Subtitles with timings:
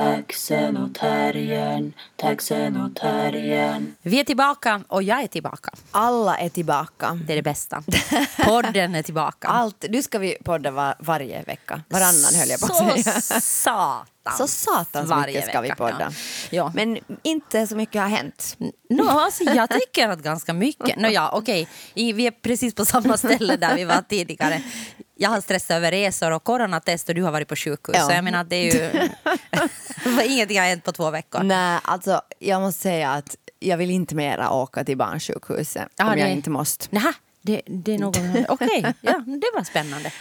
[0.00, 3.94] Taxen och terriern, taxen och terriern.
[4.02, 5.70] Vi är tillbaka och jag är tillbaka.
[5.90, 7.18] Alla är tillbaka.
[7.26, 7.82] Det är det bästa.
[8.44, 9.48] Podden är tillbaka.
[9.48, 11.82] Allt, nu ska vi podda var, varje vecka.
[11.88, 13.20] Varannan höll jag på att säga.
[13.20, 14.38] Så satans.
[14.38, 16.00] Så satans varje mycket ska vi vecka, podda.
[16.00, 16.12] Ja.
[16.50, 16.72] Ja.
[16.74, 18.56] Men inte så mycket har hänt.
[18.90, 20.96] No, alltså, jag tycker att ganska mycket.
[20.96, 21.66] No, ja, okay.
[21.94, 24.62] I, vi är precis på samma ställe där vi var tidigare.
[25.22, 27.96] Jag har stressat över resor och coronatest och du har varit på sjukhus.
[27.98, 28.06] Ja.
[28.06, 29.08] Så jag menar, det är ju...
[30.34, 31.42] Ingenting har hänt på två veckor.
[31.42, 36.18] Nej, alltså jag måste säga att jag vill inte mera åka till barnsjukhuset Ja, om
[36.18, 36.86] jag det- inte måste.
[36.90, 38.16] Nähä, det, det är något...
[38.48, 40.12] Okej, ja, det var spännande.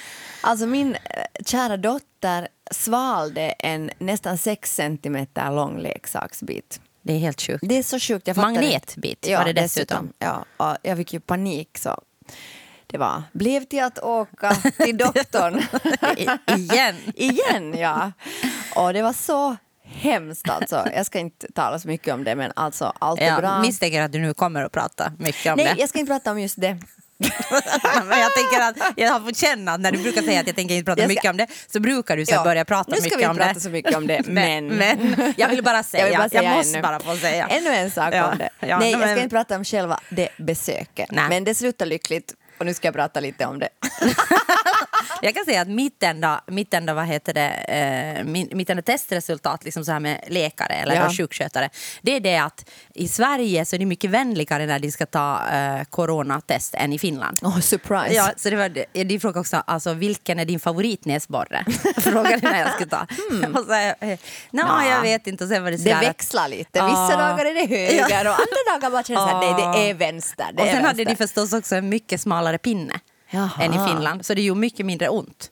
[0.41, 0.99] Alltså min eh,
[1.45, 6.81] kära dotter svalde en nästan sex centimeter lång leksaksbit.
[7.01, 7.63] Det är helt sjukt.
[7.67, 8.27] Det är så sjukt.
[8.27, 9.37] Jag Magnetbit inte.
[9.37, 10.13] var det dessutom.
[10.19, 12.01] Ja, och jag fick ju panik så
[12.91, 15.59] det var, blev till att åka till doktorn.
[16.17, 16.29] I-
[16.61, 16.95] igen.
[17.15, 18.11] Igen, ja.
[18.75, 20.87] Och det var så hemskt alltså.
[20.95, 23.61] Jag ska inte tala så mycket om det men alltså allt är Jag bra.
[23.61, 25.81] misstänker att du nu kommer att prata mycket om Nej, det.
[25.81, 26.77] jag ska inte prata om just det.
[28.05, 30.55] Men jag tänker att jag har fått känna att när du brukar säga att jag
[30.55, 32.91] tänker inte prata Jag ska- mycket om det så brukar du sen Ja, börja prata
[32.91, 33.59] nu ska mycket vi om prata det.
[33.59, 36.73] så mycket om det, men- men jag vill bara säga, Jag jag, bara säga måste
[36.77, 36.81] ännu.
[36.81, 37.47] bara få säga.
[37.47, 38.49] Ännu en sak Ja, om det.
[38.59, 41.11] ja, Nej, men- jag ska inte prata om själva det besöket.
[41.11, 41.29] Nej.
[41.29, 43.69] Men det slutar lyckligt och nu ska jag prata lite om det.
[45.21, 48.23] Jag kan säga att mitt enda, mitt enda, vad heter det, eh,
[48.55, 51.09] mitt enda testresultat liksom så här med läkare eller Ja.
[51.09, 51.69] sjukskötare,
[52.01, 55.47] det är det att i Sverige så är det mycket vänligare när de ska ta
[55.47, 57.37] eh, coronatest än i Finland.
[57.41, 58.13] Oh, surprise.
[58.15, 61.65] Ja, så det var, de frågade också alltså, vilken är din favoritnäsborre.
[61.97, 63.07] Frågade när jag skulle ta.
[63.59, 64.19] Och så, eh,
[64.51, 64.85] Nå, Ja.
[64.85, 65.43] jag vet inte.
[65.43, 66.69] Och sen var det Det växlar lite.
[66.71, 67.17] Vissa Ja.
[67.17, 69.39] dagar är det höger och andra dagar bara känns det Ja.
[69.57, 70.45] nej det är vänster.
[70.53, 71.05] Det och sen hade vänster.
[71.05, 72.99] de förstås också en mycket smalare pinne
[73.29, 73.63] Jaha.
[73.63, 74.25] än i Finland.
[74.25, 75.51] Så det gjorde mycket mindre ont.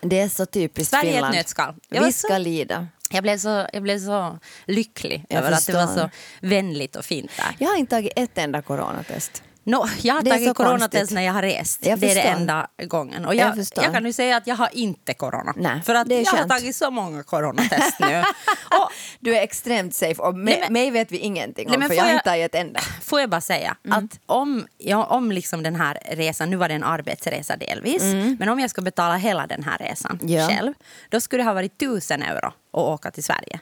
[0.00, 1.34] Det är så typiskt Sverige är ett Finland.
[1.34, 1.74] nötskal.
[1.88, 2.86] Jag Vi så- ska lida.
[3.10, 6.10] Jag blev så, jag blev så lycklig Jag över att det var så förstår.
[6.40, 7.56] vänligt och fint där.
[7.58, 9.42] Jag har inte tagit ett enda coronatest.
[9.68, 11.86] No, jag har Det tagit coronatest när jag har rest.
[11.86, 13.24] Jag det är det enda gången.
[13.24, 15.54] Och Jag jag, jag, kan nu säga att jag har inte corona.
[15.56, 16.38] Nej, För att jag skönt.
[16.52, 18.18] har tagit så många coronatest nu.
[18.78, 21.78] och, Du är extremt safe och me- Nej, men- mig vet vi ingenting om Nej,
[21.78, 22.80] men för jag har inte tagit ett enda.
[23.02, 24.04] Får jag bara säga Mm.
[24.04, 28.02] att om, ja, om liksom den här resan, nu var det en arbetsresa delvis,
[28.38, 30.34] men om jag ska betala hela den här resan Mm.
[30.34, 30.48] Ja.
[30.48, 30.74] själv,
[31.08, 33.60] då skulle det ha varit tusen euro att åka till Sverige.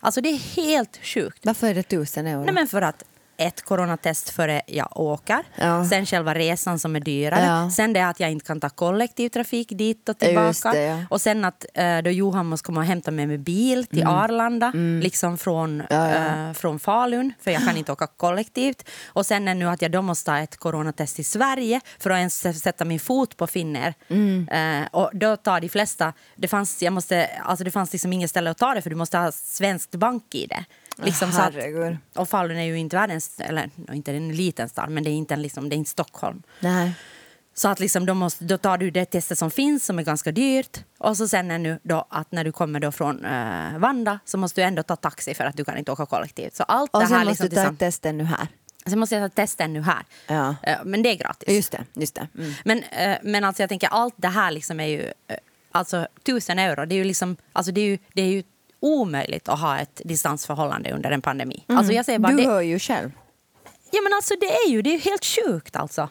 [0.00, 1.38] Alltså det är helt sjukt.
[1.42, 2.44] Varför är det tusen euro?
[2.44, 3.02] Nej, men för att
[3.38, 5.84] ett coronatest före jag åker, Ja.
[5.88, 7.70] sen själva resan som är dyrare, Ja.
[7.70, 10.98] sen det att jag inte kan ta kollektivtrafik dit och tillbaka det, ja.
[11.10, 14.72] och sen att eh, då Johan måste komma och hämta mig med bil till Arlanda,
[15.02, 15.86] liksom från, Mm.
[15.90, 16.48] Ja, ja.
[16.48, 18.88] eh, från Falun, för jag kan inte åka kollektivt.
[19.06, 22.62] Och sen ännu att jag då måste ta ett coronatest i Sverige för att ens
[22.62, 23.94] sätta min fot på Finner.
[24.08, 24.48] Mm.
[24.48, 28.30] Eh, och då tar de flesta, det fanns, jag måste, alltså det fanns liksom inget
[28.30, 30.52] ställe att ta det för du måste ha svenskt bank-id.
[31.02, 31.54] Liksom så att,
[32.14, 35.34] och Falun är ju inte världens, eller inte en liten stad, men det är inte,
[35.34, 36.42] en, liksom, det är inte Stockholm.
[36.60, 36.92] Nej.
[37.54, 40.32] Så att liksom, då, måste, då tar du det testet som finns, som är ganska
[40.32, 40.78] dyrt.
[40.98, 44.38] Och så sen är nu då att när du kommer då från eh, Vanda så
[44.38, 46.54] måste du ändå ta taxi för att du kan inte åka kollektivt.
[46.56, 48.48] Så allt Och det sen här måste liksom du ta tillsammans- testen nu här.
[48.86, 50.02] Sen måste jag ta testen nu här.
[50.26, 50.54] Ja.
[50.62, 51.48] Eh, men det är gratis.
[51.54, 51.84] Just det.
[51.94, 52.28] Just det.
[52.38, 52.52] Mm.
[52.64, 55.36] Men, eh, men alltså jag tänker allt det här liksom är ju, eh,
[55.72, 58.42] alltså tusen euro, det är ju liksom, alltså det är ju, det är ju
[58.80, 61.64] omöjligt att ha ett distansförhållande under en pandemi.
[61.66, 63.10] Alltså jag säger bara, Du det, hör ju själv.
[63.90, 66.08] ja men alltså det är ju, det är helt sjukt alltså.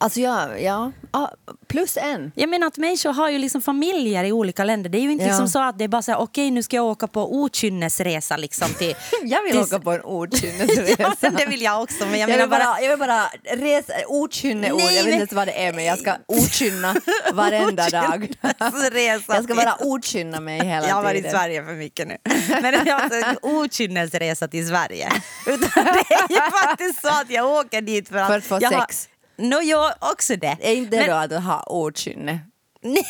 [0.00, 0.92] Alltså ja, ja.
[1.12, 1.32] ja
[1.68, 2.32] plus en.
[2.34, 4.90] Jag menar att människor har ju liksom familjer i olika länder.
[4.90, 5.28] Det är ju inte Ja.
[5.30, 8.36] liksom så att det är bara så här, okej nu ska jag åka på okynnesresa
[8.36, 8.94] liksom till...
[9.22, 11.14] Jag vill till- åka på en okynnesresa.
[11.20, 12.04] ja, det vill jag också.
[12.06, 12.80] Men jag, Jag menar vill, bara, bara...
[12.80, 13.24] jag vill bara
[13.66, 16.94] resa, okynneord, jag vet men- inte vad det är men jag ska okynna
[17.32, 18.28] varenda dag.
[19.28, 21.30] Jag ska bara okynna mig hela Jag har varit i tiden.
[21.40, 22.16] Sverige för mycket nu.
[22.62, 25.08] Men jag har alltså okynnesresa till Sverige.
[25.46, 28.26] Utan det är ju faktiskt så att jag åker dit för att...
[28.28, 28.86] För att få jag har-
[29.38, 29.48] sex.
[29.50, 30.56] Nå, jag också det.
[30.60, 32.40] Är inte Men- då att ha okynne?
[32.82, 33.04] Nej,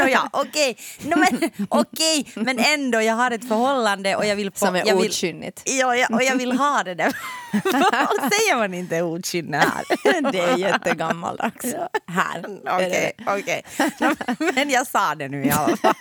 [0.00, 0.76] Nåja, okej.
[1.02, 4.50] No, men, okej, men ändå, jag har ett förhållande och jag vill...
[4.50, 5.62] På, Som är jag okynnigt.
[5.64, 7.06] Ja, ja, och jag vill ha det där.
[7.52, 9.84] Och säger man inte okynne här?
[10.32, 11.64] Det är jättegammaldags.
[12.06, 12.38] Här.
[12.66, 13.12] är det.
[13.26, 13.96] Okej, okej.
[14.38, 15.94] No, Men jag sa det nu i alla fall.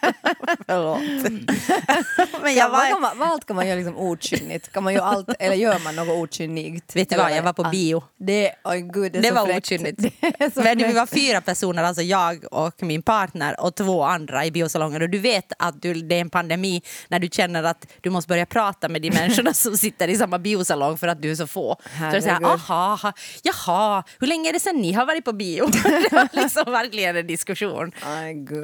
[0.67, 0.99] Förlåt.
[2.41, 2.89] Men Ja, jag var...
[2.89, 4.71] kan man, vad allt kan man göra liksom okynnigt?
[4.71, 6.95] Kan man göra allt, eller gör man något okynnigt?
[6.95, 8.03] Vet du vad, jag var på bio.
[8.19, 9.99] Det, oj, gud, det Det var okynnigt.
[10.55, 15.01] Men vi var fyra personer, alltså jag och min partner och två andra i biosalongen.
[15.01, 18.27] Och du vet att du, det är en pandemi när du känner att du måste
[18.27, 21.47] börja prata med de människorna som sitter i samma biosalong för att du är så
[21.47, 21.75] få.
[21.83, 22.47] Så det är så här, Herregud.
[22.47, 25.65] aha, aha, jaha, hur länge är det sedan ni har varit på bio?
[25.83, 27.91] Det var liksom verkligen en diskussion.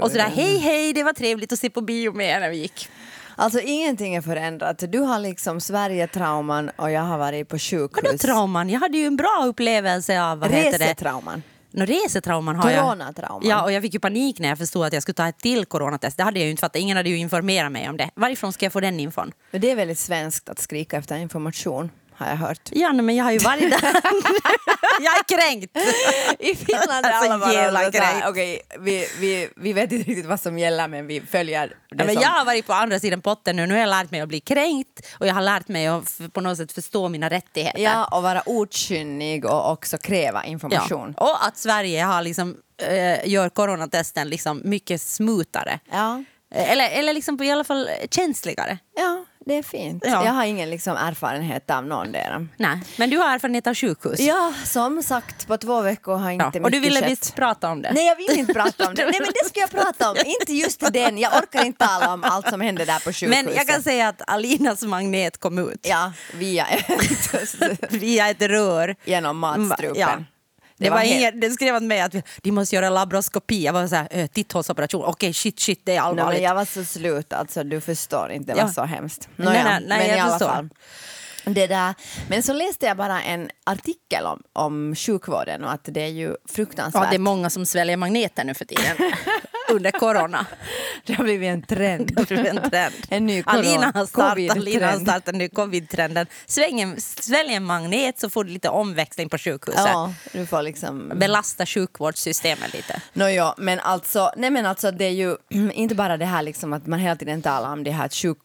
[0.01, 2.49] Och så där, hej hej, det var trevligt att se på bio med er när
[2.49, 2.89] vi gick.
[3.35, 4.83] Alltså ingenting är förändrat.
[4.91, 8.21] Du har liksom Sverigetrauman och jag har varit på Vadå sjukhus.
[8.21, 8.69] trauman?
[8.69, 10.95] Jag hade ju en bra upplevelse av vad heter det?
[11.73, 12.83] No, resetrauman har jag.
[13.43, 15.65] Ja, och jag fick ju panik när jag förstod att jag skulle ta ett till
[15.65, 16.17] coronatest.
[16.17, 16.75] Det hade jag ju inte fattat.
[16.81, 18.09] Ingen hade ju informerat mig om det.
[18.15, 19.31] Varifrån ska jag få den infon?
[19.51, 21.89] Men Det är väldigt svenskt att skrika efter information,
[22.23, 22.69] har jag hört.
[22.71, 23.81] Ja, men jag har ju varit där.
[25.01, 25.77] jag är kränkt.
[26.39, 28.27] I Finland är Alltså, alla bara kränkt.
[28.27, 32.05] okej, vi, vi, vi vet inte riktigt vad som gäller men vi följer det Ja,
[32.05, 32.21] men som...
[32.23, 33.65] jag har varit på andra sidan potten nu.
[33.67, 36.41] Nu har jag lärt mig att bli kränkt och jag har lärt mig att på
[36.41, 37.79] något sätt förstå mina rättigheter.
[37.81, 41.13] Ja, och vara okynnig och också kräva information.
[41.17, 41.25] Ja.
[41.31, 45.79] Och att Sverige har liksom, eh, gör coronatesten liksom mycket smoothare.
[45.91, 46.23] Ja.
[46.53, 48.77] Eh, Eller, eller liksom på, i alla fall känsligare.
[48.95, 50.03] ja, det är fint.
[50.07, 50.25] Ja.
[50.25, 52.47] Jag har ingen liksom erfarenhet av någon där.
[52.57, 54.19] Nej, men du har erfarenhet av sjukhus.
[54.19, 57.09] Ja, som sagt, på två veckor har inte Ja, mycket och du ville skett.
[57.11, 57.91] visst prata om det?
[57.93, 59.03] Nej, jag vill inte prata om det.
[59.05, 60.17] Nej, men det ska jag prata om.
[60.25, 61.17] Inte just den.
[61.17, 63.29] Jag orkar inte tala om allt som hände där på sjukhuset.
[63.45, 66.67] Men jag kan säga att Alinas magnet kom ut Ja, via
[67.89, 68.95] via ett rör.
[69.05, 69.99] genom matstrupen.
[70.01, 70.23] Ja.
[70.83, 73.63] Det, var helt- det skrev åt mig att de måste göra labroskopi.
[73.65, 75.05] Jag var så här, äh, titthålsoperation.
[75.05, 76.33] Okej, shit, shit, det är Nej, allvarligt.
[76.41, 78.65] men jag var så slut, alltså du förstår inte, det Ja.
[78.65, 79.29] var så hemskt.
[79.35, 80.47] Nej, Nåja, nej, nej, men jag i alla förstår.
[80.53, 80.69] fall.
[81.45, 81.93] Det där.
[82.29, 86.35] Men så läste jag bara en artikel om, om sjukvården och att det är ju
[86.49, 87.03] fruktansvärt.
[87.03, 88.97] Ja, det är många som sväljer magneter nu för tiden.
[89.75, 90.45] Under corona.
[91.05, 92.07] det har blivit en trend.
[92.07, 92.93] Det har blivit en trend.
[93.09, 94.57] En ny Alina har startat.
[94.57, 96.27] Alina har startat nu covid-trenden.
[96.45, 99.81] Sväng en- Svälj en magnet så får du lite omväxling på sjukhuset.
[99.85, 101.11] Ja, du får liksom...
[101.15, 103.01] Belasta sjukvårdssystemet lite.
[103.13, 105.37] Nåja, men alltså, nej men alltså det är ju
[105.73, 108.37] inte bara det här liksom att man hela tiden talar om det här att sjuk,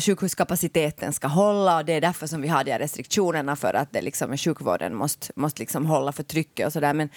[0.00, 3.92] sjukhuskapaciteten ska hålla och det är därför som vi har de här restriktionerna för att
[3.92, 6.94] det liksom, sjukvården måste, måste liksom hålla för trycket och sådär.
[6.94, 7.08] Men,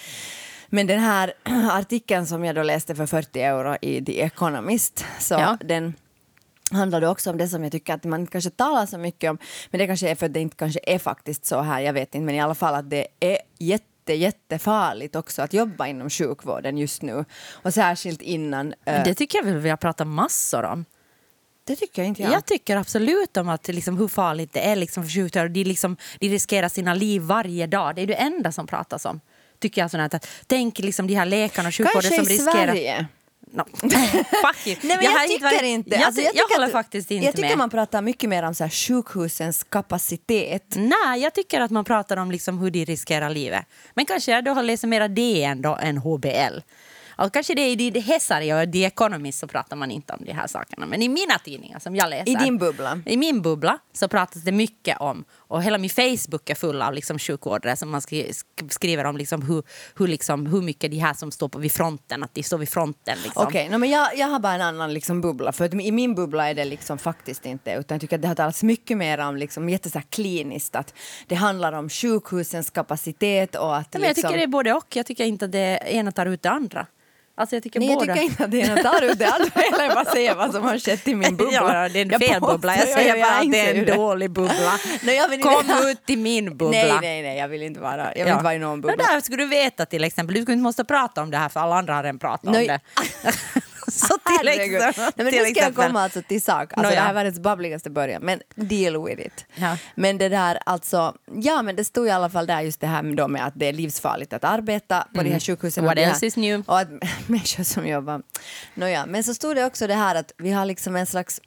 [0.70, 1.34] men den här
[1.72, 5.58] artikeln som jag då läste för 40 euro i The Economist, så Ja.
[5.62, 5.94] den
[6.72, 9.38] handlar det också om det som jag tycker att man kanske talar så mycket om,
[9.72, 12.16] men det kanske är för att det inte kanske är faktiskt så här, jag vet
[12.16, 16.78] inte, men i alla fall att det är jätte, jättefarligt också att jobba inom sjukvården
[16.78, 17.26] just nu.
[17.52, 18.74] Och särskilt innan.
[18.86, 20.86] eh, Det tycker jag väl vi har pratat massor om.
[21.64, 22.32] det tycker jag inte jag.
[22.34, 25.48] Jag tycker absolut om att liksom, hur farligt det är liksom, för sjukhusare.
[25.48, 27.96] De, liksom, de riskerar sina liv varje dag.
[27.96, 29.20] Det är det enda som pratas om.
[29.60, 32.66] Tycker jag sånt att, tänk liksom de här läkarna och sjukvården Kanske som i riskerar...
[32.74, 33.08] Sverige.
[33.52, 33.64] No.
[33.82, 34.76] Fuck you.
[34.84, 35.96] Nej, jag, har tycker varit- inte.
[35.96, 37.58] Jag, Alltså, jag, tycker håller att- faktiskt inte Jag tycker med.
[37.58, 40.74] man pratar mycket mer om så här, sjukhusens kapacitet.
[40.76, 43.66] Nej, jag tycker att man pratar om liksom hur de riskerar livet.
[43.94, 46.60] Men kanske jag då har läst mera DN då än HBL.
[47.26, 50.32] Och kanske det är i Hesari och The Economist så pratar man inte om de
[50.34, 50.86] här sakerna.
[50.86, 52.32] Men i mina tidningar som jag läser.
[52.32, 53.02] I din bubbla.
[53.06, 56.94] I min bubbla så pratas det mycket om, och hela min Facebook är full av
[56.94, 59.64] liksom sjukvårdare som man skri- sk- skriver om liksom hur,
[59.96, 62.70] hur, liksom, hur mycket de här som står på vid fronten, att de står vid
[62.70, 63.18] fronten.
[63.24, 63.48] Liksom.
[63.48, 65.52] Okej, no, men jag, jag har bara en annan liksom, bubbla.
[65.52, 67.72] För att i min bubbla är det liksom faktiskt inte.
[67.72, 69.78] Utan jag tycker att det har talats mycket mer om liksom,
[70.10, 70.76] kliniskt.
[70.76, 70.94] Att
[71.28, 73.94] det handlar om sjukhusens kapacitet och att...
[73.94, 74.96] Men jag liksom, tycker det är både och.
[74.96, 76.88] Jag tycker inte att det ena tar ut det andra.
[77.40, 78.14] Alltså jag tycker Nej, jag båda.
[78.14, 78.62] tycker inte att det
[79.12, 79.52] ut det andra.
[79.86, 81.54] Jag bara säger vad som har skett i min bubbla.
[81.84, 82.76] Ja, det är en Jag fel bubbla.
[82.78, 84.72] Jag säger jag bara att det är en dålig bubbla.
[85.04, 86.70] Nej, jag vill inte- Kom ut i min bubbla.
[86.82, 88.96] Nej, nej, nej, jag vill inte vara, jag vill inte vara i någon bubbla.
[88.98, 90.36] Men där skulle du veta till exempel.
[90.36, 92.62] Du skulle inte måste prata om det här för alla andra har redan pratat Nej.
[92.72, 92.80] om
[93.24, 93.32] det.
[94.08, 94.76] Så till Herregud.
[94.76, 95.04] exempel.
[95.16, 96.74] Nej, men nu ska jag komma alltså till sak.
[96.74, 96.96] Alltså, Nåja.
[96.96, 99.46] Det här var det babbligaste början, men deal with it.
[99.56, 99.78] Ja.
[99.96, 103.04] Men det där, alltså, ja men det stod i alla fall där just det här
[103.04, 105.86] med, då med att det är livsfarligt att arbeta på de här sjukhusen.
[105.86, 106.64] What här, else is new?
[106.68, 106.90] Och att
[107.28, 108.22] människor som jobbar.
[108.74, 111.42] Nåja, men så stod det också det här att vi har liksom en slags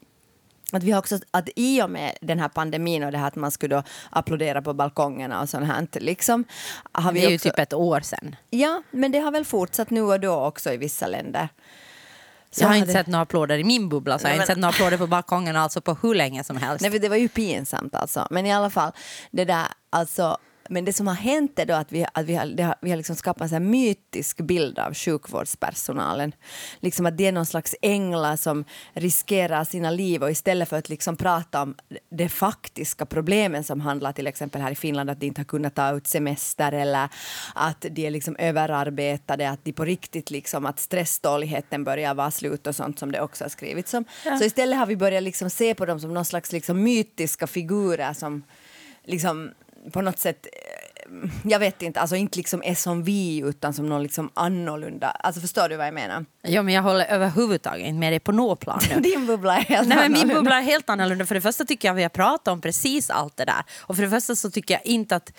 [0.73, 3.37] att vi har också, att i och med den här pandemin och det här att
[3.37, 6.45] man skulle då applådera på balkongerna och sånt här, liksom,
[6.93, 8.37] har vi Det är ju också, typ ett år sedan.
[8.51, 11.49] Ja, men det har väl fortsatt nu och då också i vissa länder.
[12.55, 14.47] Så jag har hade- inte sett några applåder i min bubbla så jag har inte
[14.47, 16.83] sett några applåder på balkongen alltså på hur länge som helst.
[16.83, 18.27] Nej, för det var ju pinsamt alltså.
[18.31, 18.93] Men i alla fall,
[19.31, 20.37] det där, alltså,
[20.73, 22.97] men det som har hänt är då att vi, att vi har, har, vi har
[22.97, 26.33] liksom skapat en mytisk bild av sjukvårdspersonalen.
[26.81, 30.89] Liksom att det är någon slags änglar som riskerar sina liv och istället för att
[30.89, 31.75] liksom prata om
[32.11, 35.75] de faktiska problemen som handlar till exempel här i Finland att de inte har kunnat
[35.75, 37.09] ta ut semester eller
[37.55, 42.67] att de är liksom överarbetade, att de på riktigt liksom att stresståligheten börjar vara slut
[42.67, 44.05] och sånt som det också har skrivits om.
[44.39, 48.13] Så istället har vi börjat liksom se på dem som någon slags liksom mytiska figurer
[48.13, 48.43] som
[49.05, 49.51] liksom
[49.93, 50.83] på något sätt eh,
[51.45, 55.09] jag vet inte, alltså inte liksom är som vi utan som någon liksom annorlunda.
[55.11, 56.25] Alltså förstår du vad jag menar?
[56.43, 58.81] Ja, men jag håller överhuvudtaget inte med dig på något plan.
[59.03, 60.35] Din bubbla är helt Nej, men min annorlunda.
[60.35, 61.27] bubbla är helt annorlunda.
[61.27, 63.63] För det första tycker jag vi har pratat om precis allt det där.
[63.81, 65.33] Och för det första så tycker jag inte att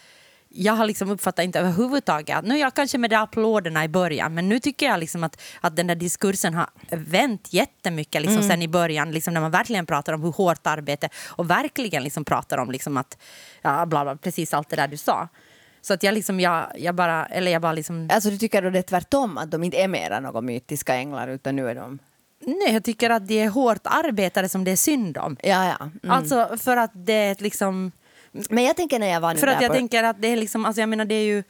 [0.56, 4.50] jag har liksom uppfattat inte överhuvudtaget, nu jag kanske med de applåderna i början, men
[4.50, 8.50] nu tycker jag liksom att, att den där diskursen har vänt jättemycket liksom Mm.
[8.50, 12.26] sen i början, liksom när man verkligen pratar om hur hårt arbete och verkligen liksom
[12.26, 13.18] pratar om liksom att,
[13.62, 15.28] ja, bla, bla, precis allt det där du sa.
[15.82, 18.70] Så att jag liksom, jag, jag bara, eller jag bara liksom, Alltså du tycker då
[18.70, 22.00] det är tvärtom, att de inte är mera några mytiska änglar utan nu är de...
[22.40, 25.38] nej jag tycker att det är hårt arbetare som det är synd om.
[25.44, 25.90] Ja, ja.
[26.04, 26.16] Mm.
[26.16, 27.92] Alltså för att det är liksom
[28.50, 29.76] Men jag tänker när jag var nu För att jag på...
[29.76, 31.44] tänker att det är liksom, alltså jag menar det är ju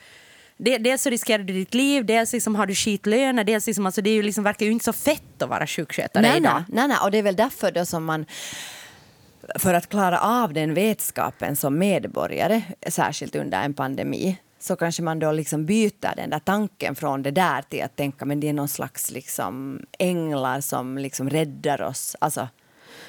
[0.58, 4.10] dels så riskerar du ditt liv, dels liksom har du skitlöner, dels liksom, alltså det
[4.10, 6.64] är ju liksom, verkar ju inte så fett att vara sjukskötare nej, idag.
[6.68, 8.26] nej, nej, och det är väl därför då som man
[9.56, 15.20] för att klara av den vetskapen som medborgare, särskilt under en pandemi, så kanske man
[15.20, 18.54] då liksom byter den där tanken från det där till att tänka men det är
[18.54, 22.16] någon slags liksom änglar som liksom räddar oss.
[22.20, 22.48] Alltså,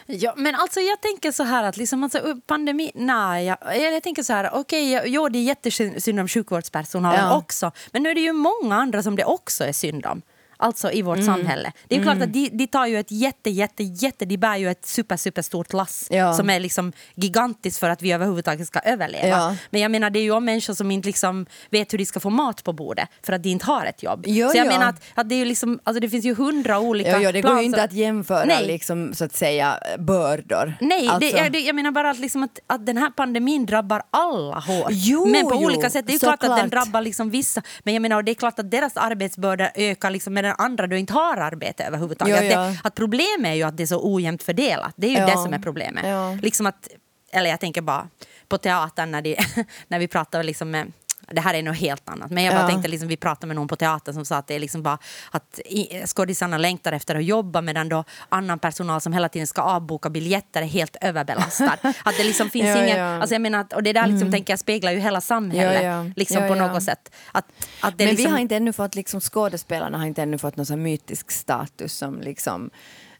[0.07, 4.23] Ja, men alltså jag tänker så här att liksom, alltså, pandemi, nej, jag, jag tänker
[4.23, 7.37] så här, okej, okay, jo det är jättesynd om sjukvårdspersonalen Ja.
[7.37, 10.23] också, men nu är det ju många andra som det också är synd om.
[10.57, 11.07] Alltså i Mm.
[11.07, 11.73] vårt samhälle.
[11.89, 14.57] Det är ju klart att de, de tar ju ett jätte, jätte, jätte, de bär
[14.57, 16.33] ju ett super, super stort lass Ja.
[16.35, 19.27] som är liksom gigantiskt för att vi överhuvudtaget ska överleva.
[19.29, 19.57] Ja.
[19.71, 22.21] Men jag menar det är ju om människor som inte liksom vet hur de ska
[22.21, 24.25] få mat på bordet för att de inte har ett jobb.
[24.27, 24.73] Jo, Så jag jo.
[24.73, 27.41] menar att, att det är liksom, alltså det finns ju hundra olika ja, ja, det
[27.41, 28.67] går ju inte att jämföra Nej.
[28.67, 30.75] liksom, så att säga bördor.
[30.81, 33.67] Nej, alltså, det, jag, det, jag menar bara att, liksom att, att den här pandemin
[33.67, 34.89] drabbar alla hårt.
[34.91, 36.07] Jo, men på jo, olika sätt.
[36.07, 37.63] Det är ju klart att den drabbar liksom vissa.
[37.85, 40.87] Men jag menar, och det är klart att deras arbetsbörda ökar liksom med den andra
[40.87, 42.53] du inte har arbete överhuvudtaget.
[42.53, 44.93] Ja, Att, det, att problemet är ju att det är så ojämnt fördelat.
[44.97, 45.27] Det är ju Ja.
[45.27, 46.05] det som är problemet.
[46.09, 46.39] Ja.
[46.43, 46.89] Liksom att,
[47.33, 48.09] eller jag tänker bara
[48.49, 49.37] på teatern när, de,
[49.89, 50.93] när vi pratar liksom med
[51.33, 52.31] det här är något helt annat.
[52.31, 52.69] Men jag bara Ja.
[52.69, 54.99] tänkte, liksom, vi pratade med någon på teatern som sa att det är liksom bara
[55.31, 55.61] att
[56.07, 60.63] skådisarna längtar efter att jobba medan då annan personal som hela tiden ska avboka biljetter
[60.63, 61.79] är helt överbelastad.
[62.05, 63.05] att det liksom finns Ja, ingen, ja.
[63.05, 63.21] Mm.
[63.21, 66.13] alltså jag menar och det där liksom, tänker jag speglar ju hela samhället.
[66.17, 67.11] Liksom på något sätt.
[67.33, 67.45] Att,
[67.81, 70.57] att det Men liksom, vi har inte ännu fått, liksom, skådespelarna har inte ännu fått
[70.57, 72.71] någon mytisk status som liksom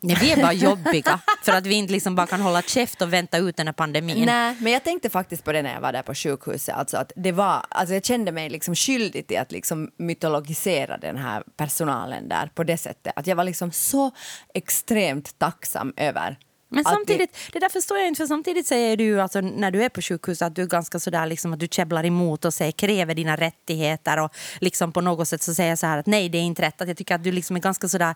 [0.07, 3.13] nej, vi är bara jobbiga för att vi inte liksom bara kan hålla käft och
[3.13, 4.27] vänta ut den här pandemin.
[4.27, 6.75] Nej, men jag tänkte faktiskt på det när jag var där på sjukhuset.
[6.75, 11.17] Alltså att det var, alltså jag kände mig liksom skyldig till att liksom mytologisera den
[11.17, 13.13] här personalen där på det sättet.
[13.17, 14.11] Att jag var liksom så
[14.55, 16.39] extremt tacksam över
[16.75, 19.89] men samtidigt, det där förstår jag inte, för samtidigt säger du alltså, när du är
[19.89, 23.15] på sjukhus att du är ganska sådär liksom att du käbblar emot och säger kräver
[23.15, 26.43] dina rättigheter och liksom på något sätt så säger så här att nej det är
[26.43, 26.81] inte rätt.
[26.81, 28.15] Att jag tycker att du liksom är ganska sådär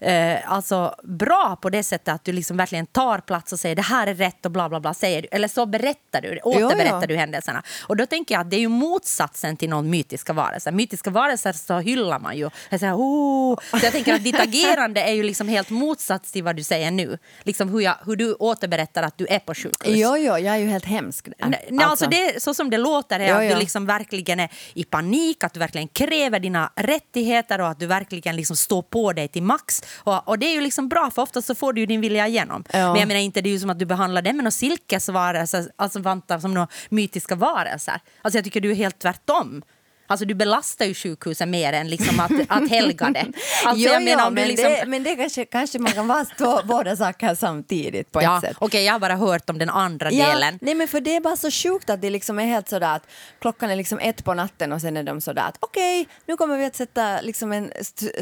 [0.00, 3.82] eh, alltså bra på det sättet att du liksom verkligen tar plats och säger det
[3.82, 5.28] här är rätt och bla bla bla säger du.
[5.30, 7.06] Eller så berättar du, återberättar ja.
[7.06, 7.62] du händelserna.
[7.82, 10.72] Och då tänker jag att det är ju motsatsen till någon mytiska varelser.
[10.72, 12.50] Mytiska varelser så hyllar man ju.
[12.70, 13.58] Jag säger, oh.
[13.70, 16.90] Så jag tänker att ditt agerande är ju liksom helt motsats till vad du säger
[16.90, 17.18] nu.
[17.42, 19.72] Liksom hur, jag, hur du återberättar att du är på sjukhus.
[19.84, 21.28] Jo, jo, jag är ju helt hemsk.
[21.38, 23.54] Nej, nej, alltså det, så som det låter är Ja, att ja.
[23.54, 27.86] du liksom verkligen är i panik, att du verkligen kräver dina rättigheter och att du
[27.86, 29.82] verkligen liksom står på dig till max.
[29.96, 32.64] Och, och det är ju liksom bra för ofta så får du din vilja igenom.
[32.72, 32.92] Ja.
[32.92, 35.68] Men jag menar inte det är ju som att du behandlar dem med några silkesvarelser,
[35.76, 38.00] alltså vantar som några mytiska varelser.
[38.22, 39.62] Alltså jag tycker du är helt tvärtom.
[40.06, 43.26] Alltså du belastar ju sjukhusen mer än liksom att, att helga det.
[43.64, 44.70] Alltså jo, menar jo, men, liksom...
[44.70, 48.44] det, men det kanske, kanske man kan vara två, båda saker samtidigt på Ja, ett
[48.44, 48.56] sätt.
[48.60, 50.58] okej, jag har bara hört om den andra Ja, delen.
[50.60, 53.06] nej men för det är bara så sjukt att det liksom är helt sådär att
[53.40, 56.58] klockan är liksom ett på natten och sen är de sådär att okej, nu kommer
[56.58, 57.72] vi att sätta liksom en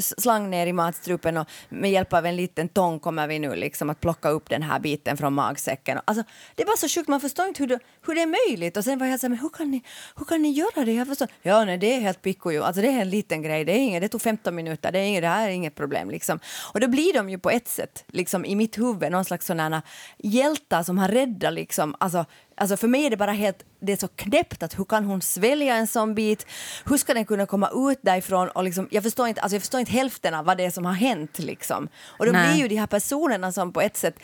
[0.00, 3.90] slang ner i matstrupen och med hjälp av en liten tång kommer vi nu liksom
[3.90, 5.98] att plocka upp den här biten från magsäcken.
[6.04, 6.24] Alltså,
[6.54, 8.76] det är bara så sjukt, man förstår inte hur det, hur det är möjligt.
[8.76, 9.82] Och sen var jag så här, men hur kan ni,
[10.16, 10.92] hur kan ni göra det?
[10.92, 11.28] Jag förstår.
[11.42, 12.62] Ja, nej, nej, det är helt pico ju.
[12.62, 15.04] Alltså det är en liten grej, det, är inget, det tog 15 minuter, det, är
[15.04, 16.10] inget, det här är inget problem.
[16.10, 16.38] Liksom.
[16.72, 19.82] Och då blir de ju på ett sätt, liksom, i mitt huvud, någon slags sådana
[20.18, 22.24] hjältar som har räddat liksom, alltså,
[22.56, 25.22] Alltså för mig är det bara helt, det är så knäppt att hur kan hon
[25.22, 26.46] svälja en sån bit?
[26.84, 28.48] Hur ska den kunna komma ut därifrån?
[28.48, 30.84] Och liksom, jag, förstår inte, alltså jag förstår inte hälften av vad det är som
[30.84, 31.38] har hänt.
[31.38, 31.88] Liksom.
[32.04, 32.52] Och då Nej.
[32.52, 34.14] blir ju de här personerna som på ett sätt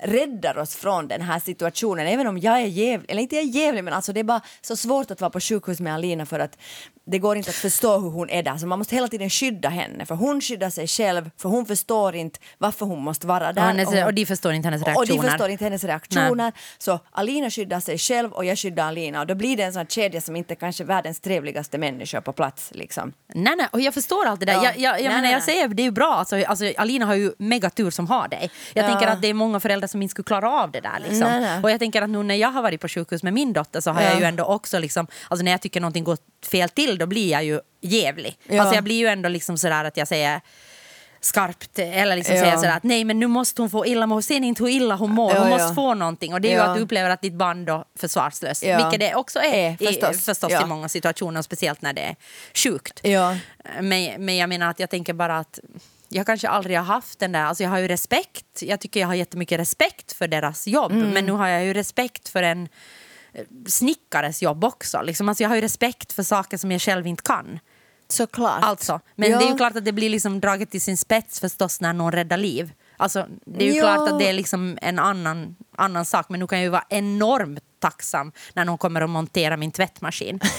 [0.00, 2.06] räddar oss från den här situationen.
[2.06, 4.40] Även om jag är jävlig, eller inte jag är jävlig, men alltså det är bara
[4.60, 6.58] så svårt att vara på sjukhus med Alina för att
[7.10, 8.56] det går inte att förstå hur hon är där.
[8.56, 12.14] Så man måste hela tiden skydda henne, för hon skyddar sig själv, för hon förstår
[12.14, 13.62] inte varför hon måste vara där.
[13.62, 15.22] Och, hennes, hon- och de förstår inte hennes och reaktioner.
[15.22, 16.52] de förstår inte hennes reaktioner.
[16.78, 19.20] Så Alina skyddar sig själv och jag skyddar Alina.
[19.20, 22.32] Och då blir det en sån kedja som inte kanske är världens trevligaste människa på
[22.32, 22.70] plats.
[22.74, 23.12] Liksom.
[23.34, 24.52] Nej, nej, och jag förstår allt det där.
[24.52, 24.64] Ja.
[24.64, 26.14] Jag, jag, jag, Nej, menar, jag säger det är ju bra.
[26.14, 28.50] Alltså, alltså, Alina har ju megatur som har dig.
[28.74, 28.88] Jag Ja.
[28.88, 30.98] tänker att det är många föräldrar som inte skulle klara av det där.
[31.02, 31.20] Liksom.
[31.30, 31.62] Nej, nej.
[31.62, 33.90] Och jag tänker att nu när jag har varit på sjukhus med min dotter så
[33.90, 34.08] har Ja.
[34.10, 36.18] jag ju ändå också, liksom, alltså när jag tycker någonting går
[36.50, 38.38] fel till då blir jag ju jävlig.
[38.46, 38.60] Ja.
[38.60, 40.40] Alltså jag blir ju ändå liksom sådär att jag säger
[41.20, 42.40] skarpt eller liksom Ja.
[42.42, 44.70] säga sådär att nej men nu måste hon få illa må, ser ni inte hur
[44.70, 45.74] illa hon mår, hon Ja, måste ja.
[45.74, 48.76] få någonting och det är ju att du upplever att ditt band då försvarslöst, Ja.
[48.76, 50.24] vilket det också är, Är, i, förstås.
[50.24, 52.16] förstås i många situationer, speciellt när det är
[52.54, 53.00] sjukt.
[53.80, 55.58] Men, men jag menar att jag tänker bara att
[56.08, 59.06] jag kanske aldrig har haft den där, alltså jag har ju respekt, jag tycker jag
[59.06, 61.08] har jättemycket respekt för deras jobb, Mm.
[61.10, 62.68] men nu har jag ju respekt för en
[63.32, 65.02] eh, snickares jobb också.
[65.02, 67.58] Liksom, alltså jag har ju respekt för saker som jag själv inte kan.
[68.10, 68.64] Såklart.
[68.64, 69.38] Alltså, men Ja.
[69.38, 72.12] det är ju klart att det blir liksom draget till sin spets förstås när någon
[72.12, 72.72] räddar liv.
[72.96, 73.82] Alltså, det är ju Ja.
[73.94, 76.84] klart att det är liksom en annan, annan sak, men nu kan jag ju vara
[76.88, 80.40] enormt tacksam när någon kommer och monterar min tvättmaskin.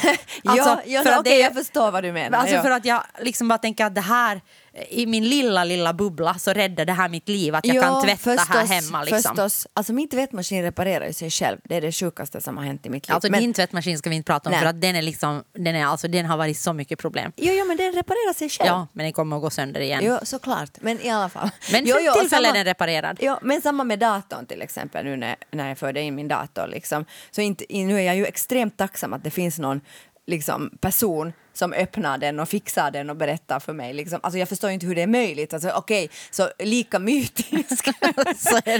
[0.45, 2.37] Alltså, ja, ja, för att okej, det- jag förstår vad du menar.
[2.37, 2.61] Alltså ja.
[2.61, 4.41] för att jag liksom bara tänker att det här,
[4.89, 8.41] i min lilla, lilla bubbla så räddar det här mitt liv, att jag kan tvätta
[8.49, 9.03] här hemma.
[9.03, 9.35] Liksom.
[9.35, 9.67] Förstås.
[9.73, 11.57] Alltså min tvättmaskin reparerar ju sig själv.
[11.63, 13.15] Det är det sjukaste som har hänt i mitt liv.
[13.15, 14.61] Alltså men, din tvättmaskin ska vi inte prata om Nej.
[14.61, 17.31] för att den, är liksom, den, är, alltså, den har varit så mycket problem.
[17.35, 18.67] jo, jo, men den reparerar sig själv.
[18.67, 20.01] Ja, men den kommer att gå sönder igen.
[20.03, 20.71] Jo, såklart.
[20.81, 21.49] Men i alla fall.
[21.71, 23.17] Men jo, för jo, tillfället är samma- den reparerad.
[23.21, 26.67] Ja, men samma med datorn till exempel nu när, när jag förde in min dator.
[26.67, 27.05] Liksom.
[27.31, 29.81] Så inte, nu är jag ju extremt tacksam att det finns någon
[30.27, 33.93] liksom, person som öppnar den och fixar den och berättar för mig.
[33.93, 34.19] Liksom.
[34.23, 35.53] Alltså, jag förstår inte hur det är möjligt.
[35.53, 37.85] Alltså, Okej, så lika mytisk
[38.37, 38.79] Så är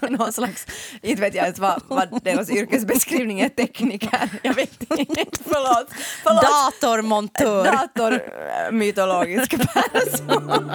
[0.00, 0.66] det någon slags,
[1.02, 4.30] inte vet jag ens vad, vad deras yrkesbeskrivning är, tekniker.
[4.42, 5.88] Jag vet inte, förlåt.
[6.22, 6.42] förlåt.
[6.42, 7.64] Datormontör.
[7.64, 10.70] Datormytologisk person.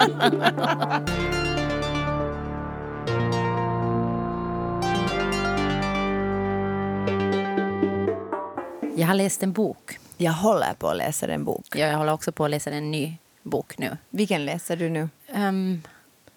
[8.96, 9.98] Jag har läst en bok.
[10.16, 11.66] Jag håller på att läsa en bok.
[11.74, 13.96] Ja, jag håller också på att läsa en ny bok nu.
[14.10, 15.08] Vilken läser du nu?
[15.34, 15.82] Um,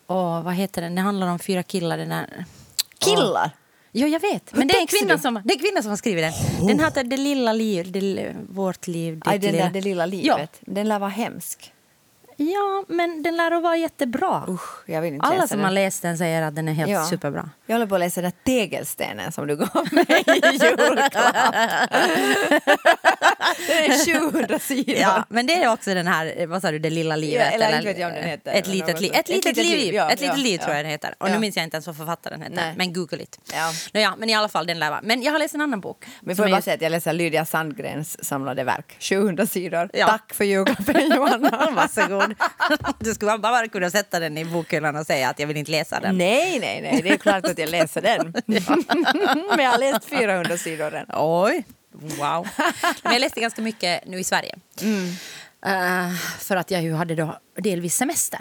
[0.05, 0.95] och vad heter den?
[0.95, 1.97] Det handlar om fyra killar.
[1.97, 2.45] Den där...
[2.99, 3.51] Killar?
[3.91, 4.53] Ja, jag vet.
[4.55, 5.19] Men det är, en kvinna du?
[5.19, 6.23] som, det är en kvinna som har skrivit
[6.59, 6.67] den.
[6.67, 9.13] Den heter Det lilla liv, det, li- vårt liv.
[9.15, 9.63] Ditt Aj, den lilla.
[9.65, 10.57] där Det lilla livet.
[10.61, 11.73] Den lär vara hemsk.
[12.41, 14.43] Ja, men den lär att vara jättebra.
[14.47, 15.65] Usch, jag vill inte Alla som den.
[15.65, 17.05] har läst den säger att den är helt Ja.
[17.05, 17.49] superbra.
[17.65, 21.33] Jag håller på att läsa den där tegelstenen som du gav mig i julklapp.
[23.67, 24.95] den är 700 sidor.
[24.95, 27.47] Ja, men det är också den här, eh, vad sa du, Det lilla livet?
[27.51, 29.11] Ja, eller inte vet jag om den heter, Ett litet liv.
[29.13, 30.63] Ett litet liv, ja, ett litet ja, liv ja.
[30.65, 31.15] tror jag den heter.
[31.17, 31.33] Och Ja.
[31.33, 32.73] nu minns jag inte ens vad författaren heter, Nej.
[32.77, 33.39] men google it.
[33.53, 33.71] Ja.
[33.93, 34.99] Nåja, men i alla fall, den lär vara.
[35.03, 36.05] Men jag har läst en annan bok.
[36.21, 38.95] Men får jag bara just- säga att jag läser Lydia Sandgrens samlade verk.
[38.99, 39.89] 700 sidor.
[39.93, 40.07] Ja.
[40.07, 41.69] Tack för julklappen Johanna.
[41.75, 42.28] Varsågod.
[42.99, 45.99] Du skulle bara kunna sätta den i bokhyllan och säga att jag vill inte läsa
[45.99, 46.17] den.
[46.17, 48.33] Nej, nej, nej, det är klart att jag läser den.
[49.55, 51.05] Men jag har läst 400 sidor än.
[51.13, 52.47] Oj, wow.
[53.03, 54.55] Men jag läste ganska mycket nu i Sverige.
[55.65, 58.39] Eh, för att jag ju hade då delvis semester.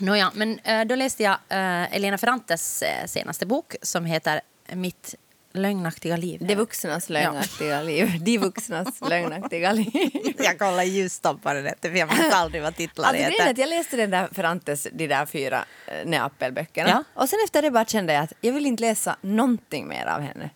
[0.00, 4.40] Nåja, men eh, då läste jag uh, Elena Ferrantes senaste bok som heter
[4.72, 5.14] Mitt
[5.54, 6.40] lögnaktiga liv.
[6.46, 8.20] De vuxnas lögnaktiga liv.
[8.20, 10.10] De vuxnas lögnaktiga liv.
[10.38, 13.54] jag kollar den heter, för jag minns aldrig vad titlar Alltså, heter.
[13.60, 16.90] jag läste den där Ferrantes, de där fyra eh, Neapelböckerna.
[16.90, 17.22] Ja.
[17.22, 20.20] Och sen efter det bara kände jag att jag vill inte läsa någonting mer av
[20.20, 20.50] henne.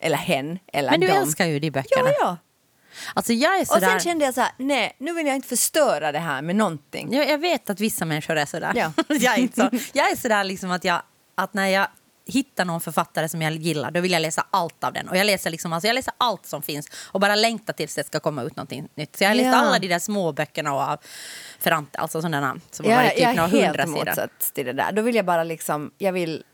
[0.00, 1.16] Eller hen, eller Men du dem.
[1.16, 2.08] älskar ju de böckerna.
[2.08, 2.36] Ja, ja.
[3.14, 3.86] Alltså jag är Och sådär...
[3.88, 7.12] sen kände jag så här, nej, nu vill jag inte förstöra det här med någonting.
[7.14, 8.72] Jag, jag vet att vissa människor är sådär.
[8.74, 8.92] Ja.
[9.08, 9.70] jag, är så.
[9.92, 11.02] jag är sådär liksom att, jag,
[11.34, 11.86] att när jag
[12.26, 15.08] hittar någon författare som jag gillar då vill jag läsa allt av den.
[15.08, 18.06] Och jag läser, liksom, alltså jag läser allt som finns och bara längtar tills det
[18.06, 19.16] ska komma ut någonting nytt.
[19.16, 19.54] Så jag har läst Ja.
[19.56, 20.98] alla de där små böckerna av
[21.58, 23.98] Ferrante, alltså sådana som har Jag, varit typ jag är några helt hundra sidor.
[24.06, 24.92] motsatt till det där.
[24.92, 26.44] Då vill jag bara liksom, jag vill...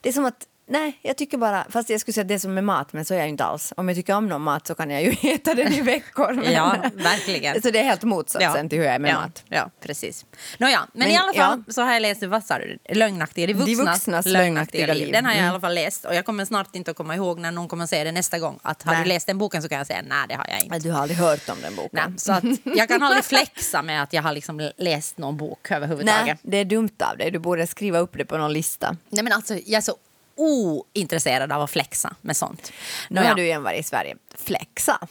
[0.00, 2.54] Det är som att, nej, jag tycker bara, fast jag skulle säga det är som
[2.54, 3.72] med mat, men så är jag ju inte alls.
[3.76, 6.32] Om jag tycker om någon mat så kan jag ju äta den i veckor.
[6.32, 7.62] Men, Ja, verkligen.
[7.62, 9.42] Så det är helt motsatsen till hur jag är med ja, mat.
[9.48, 10.24] Ja, precis.
[10.58, 11.72] Nåja, men, Men, i alla fall ja.
[11.72, 15.04] så har jag läst, vad sa du, Lögnaktiga, de De vuxnas, vuxnas lögnaktiga liv.
[15.04, 15.12] liv.
[15.12, 15.50] Den har jag i Mm.
[15.50, 17.90] alla fall läst och jag kommer snart inte att komma ihåg när någon kommer att
[17.90, 18.58] säga det nästa gång.
[18.62, 19.02] Att har Nej.
[19.02, 20.78] du läst den boken så kan jag säga nej det har jag inte.
[20.78, 21.90] Du har aldrig hört om den boken.
[22.10, 25.70] Nej, så att jag kan aldrig flexa med att jag har liksom läst någon bok
[25.70, 26.24] överhuvudtaget.
[26.26, 27.30] Nej, det är dumt av dig.
[27.30, 28.96] Du borde skriva upp det på någon lista.
[29.08, 29.96] Nej, men alltså, jag är så
[30.36, 32.72] ointresserad av att flexa med sånt.
[33.08, 34.16] Nu har du igen varit i Sverige.
[34.38, 34.98] Flexa.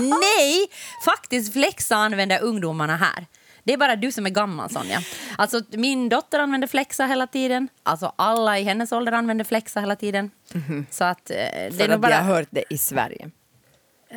[0.00, 0.66] Nej,
[1.04, 3.26] faktiskt flexa använder ungdomarna här.
[3.64, 5.00] Det är bara du som är gammal, Sonja.
[5.38, 7.68] Alltså, min dotter använder flexa hela tiden.
[7.82, 10.30] Alltså, alla i hennes ålder använder flexa hela tiden.
[10.90, 11.70] Så att, eh, det.
[11.76, 12.20] För är att jag har bara...
[12.22, 13.30] hört det i Sverige.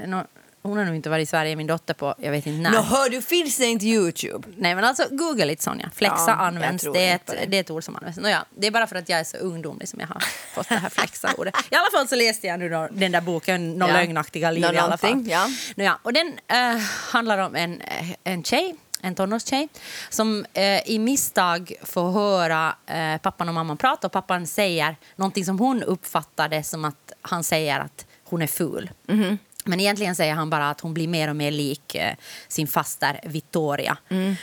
[0.06, 0.26] Nå-
[0.62, 2.72] hon har nog inte varit i Sverige, min dotter, på jag vet inte när.
[2.72, 4.48] Nå hör du, finns det inte Youtube?
[4.58, 5.90] Nej, men alltså google lite Sonja.
[5.96, 6.84] Flexa Ja, används.
[6.94, 7.46] Det är, ett, det.
[7.48, 8.18] det är ett ord som används.
[8.20, 10.24] Nåja, det är bara för att jag är så ungdomlig som jag har
[10.56, 11.56] fått det här flexa-ordet.
[11.72, 13.96] I alla fall så läste jag nu då, den där boken, Någon Ja.
[13.96, 15.24] lögnaktiga liv Nå, i alla fall.
[15.28, 15.48] ja.
[15.76, 16.78] Nåja, och den eh,
[17.12, 19.68] handlar om en, eh, en tjej en tonårstjej
[20.10, 25.46] som eh, i misstag får höra eh, pappan och mamman prata och pappan säger någonting
[25.46, 28.90] som hon uppfattade som att han säger att hon är ful.
[29.68, 32.16] Men egentligen säger han bara att hon blir mer och mer lik eh,
[32.48, 33.98] sin faster Vittoria.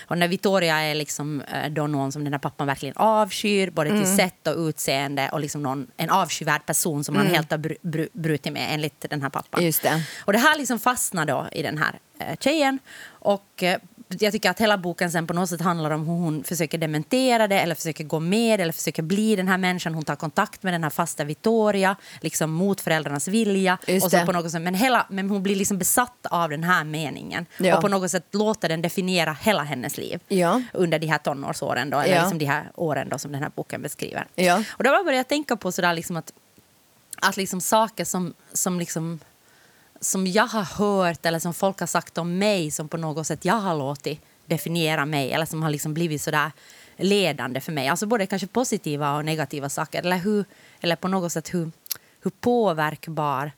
[0.07, 3.91] Och när Vittoria är liksom, eh, då någon som den här pappan verkligen avskyr, både
[3.91, 7.77] till sätt och utseende och liksom någon, en avskyvärd person som han helt har br-
[7.83, 9.65] br- brutit med enligt den här pappan.
[9.65, 10.03] Just det.
[10.25, 12.79] Och det här liksom fastnar då i den här eh, tjejen.
[13.07, 13.79] Och eh,
[14.23, 17.49] jag tycker att hela boken sen på något sätt handlar om hur hon försöker dementera
[17.49, 19.95] det eller försöker gå med eller försöker bli den här människan.
[19.95, 23.79] Hon tar kontakt med den här fasta Vittoria, liksom mot föräldrarnas vilja.
[23.87, 24.27] Just och så det.
[24.27, 27.47] på något sätt, men, hela, men hon blir liksom besatt av den här meningen.
[27.59, 27.75] Ja.
[27.77, 30.63] Och på något sätt låter den definiera hela hennes liv Ja.
[30.73, 31.91] under de här tonårsåren.
[31.91, 32.21] Då, eller Ja.
[32.23, 34.27] liksom de här åren då, som den här boken beskriver.
[34.71, 36.33] Och då började jag tänka på sådär liksom att,
[37.17, 39.21] att liksom saker som, som liksom
[40.05, 43.45] som jag har hört eller som folk har sagt om mig som på något sätt
[43.45, 46.53] jag har låtit definiera mig eller som har liksom blivit sådär
[46.97, 47.89] ledande för mig.
[47.89, 49.99] Alltså både kanske positiva och negativa saker.
[49.99, 50.45] Eller, hur,
[50.81, 51.71] eller på något sätt hur,
[52.23, 53.53] hur påverkbar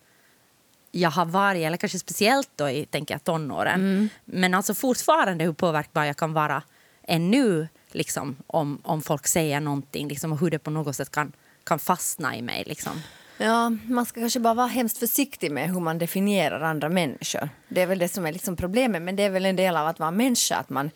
[0.90, 4.08] jag har varit, eller kanske speciellt då i tänker jag, tonåren.
[4.24, 6.62] Men alltså fortfarande hur påverkbar jag kan vara
[7.02, 11.32] ännu liksom, om, om folk säger någonting liksom, och hur det på något sätt kan,
[11.64, 12.64] kan fastna i mig.
[12.66, 13.02] Liksom.
[13.38, 17.48] Ja, man ska kanske bara vara hemskt försiktig med hur man definierar andra människor.
[17.68, 19.86] Det är väl det som är liksom problemet, men det är väl en del av
[19.86, 20.90] att vara människa, att man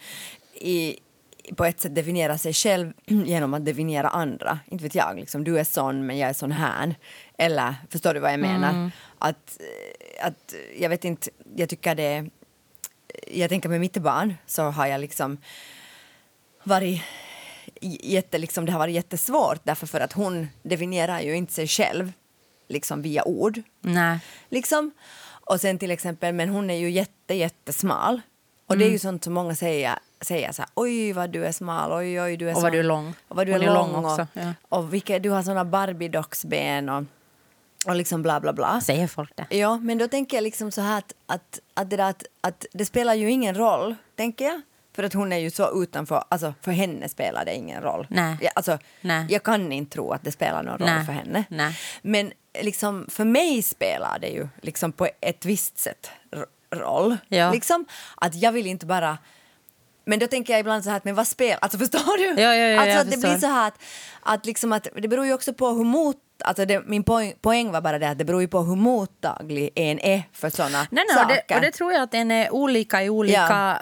[0.55, 0.97] i,
[1.57, 4.59] på ett sätt definierar sig själv genom att definiera andra.
[4.67, 6.95] Inte vet jag, liksom, du är sån men jag är sån här.
[7.39, 8.91] Eller, förstår du vad jag menar?
[9.19, 12.31] Att, eh, att, jag vet inte, jag tycker det
[13.33, 15.39] jag tänker med mitt barn så har jag liksom
[16.65, 17.03] varit
[18.03, 22.13] jätte, liksom, det har varit jättesvårt därför för att hon definierar ju inte sig själv
[22.71, 23.63] liksom via ord.
[23.81, 24.19] Nej.
[24.49, 24.91] Liksom.
[25.29, 28.21] Och sen till exempel, men hon är ju jätte, jättesmal.
[28.67, 28.99] Och det är ju Mm.
[28.99, 32.51] sånt som många säger, säger så här, oj vad du är smal, oj oj du
[32.51, 33.15] är Och vad du är lång.
[33.29, 34.53] Och vad du Hon är är lång, lång också, och, ja.
[34.69, 37.05] och vilka, du har såna barbiedocksben och,
[37.87, 38.81] och liksom bla bla bla.
[38.81, 39.57] Säger folk det?
[39.57, 42.67] Ja, men då tänker jag liksom så här att, att, att, det, där att, att
[42.73, 44.61] det spelar ju ingen roll, tänker jag.
[44.93, 48.07] För att hon är ju så utanför, alltså för henne spelar det ingen roll.
[48.11, 48.37] Nej.
[48.41, 49.27] Jag, alltså, Nej.
[49.29, 51.07] jag kan inte tro att det spelar någon roll Nej.
[51.07, 51.45] för henne.
[51.49, 51.79] Nej.
[52.03, 56.11] Men liksom, för mig spelar det ju liksom på ett visst sätt
[56.75, 57.17] roll.
[57.29, 57.53] Ja.
[57.53, 57.87] Liksom,
[58.17, 59.19] att jag vill inte bara...
[60.05, 61.59] Men då tänker jag ibland så här, att, men vad spelar...
[61.61, 62.43] Alltså förstår du?
[62.43, 63.79] Ja, ja, ja, alltså att det blir så här att,
[64.21, 66.17] att, liksom att det beror ju också på hur mot...
[66.45, 69.71] Alltså det, min poäng, poäng var bara det att det beror ju på hur mottaglig
[69.75, 71.43] en är för såna Nej, nej, och, saker.
[71.49, 73.79] det, och det tror jag att den är olika i olika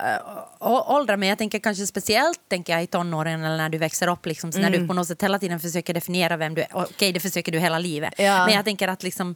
[0.61, 0.85] ja.
[0.89, 1.17] åldrar.
[1.17, 4.27] Men jag tänker kanske speciellt tänker jag, i tonåren eller när du växer upp.
[4.27, 4.81] Liksom, så När Mm.
[4.83, 6.69] du på något sätt hela tiden försöker definiera vem du är.
[6.73, 8.15] Okej, det försöker du hela livet.
[8.19, 8.45] Ja.
[8.47, 9.35] Men jag tänker att liksom...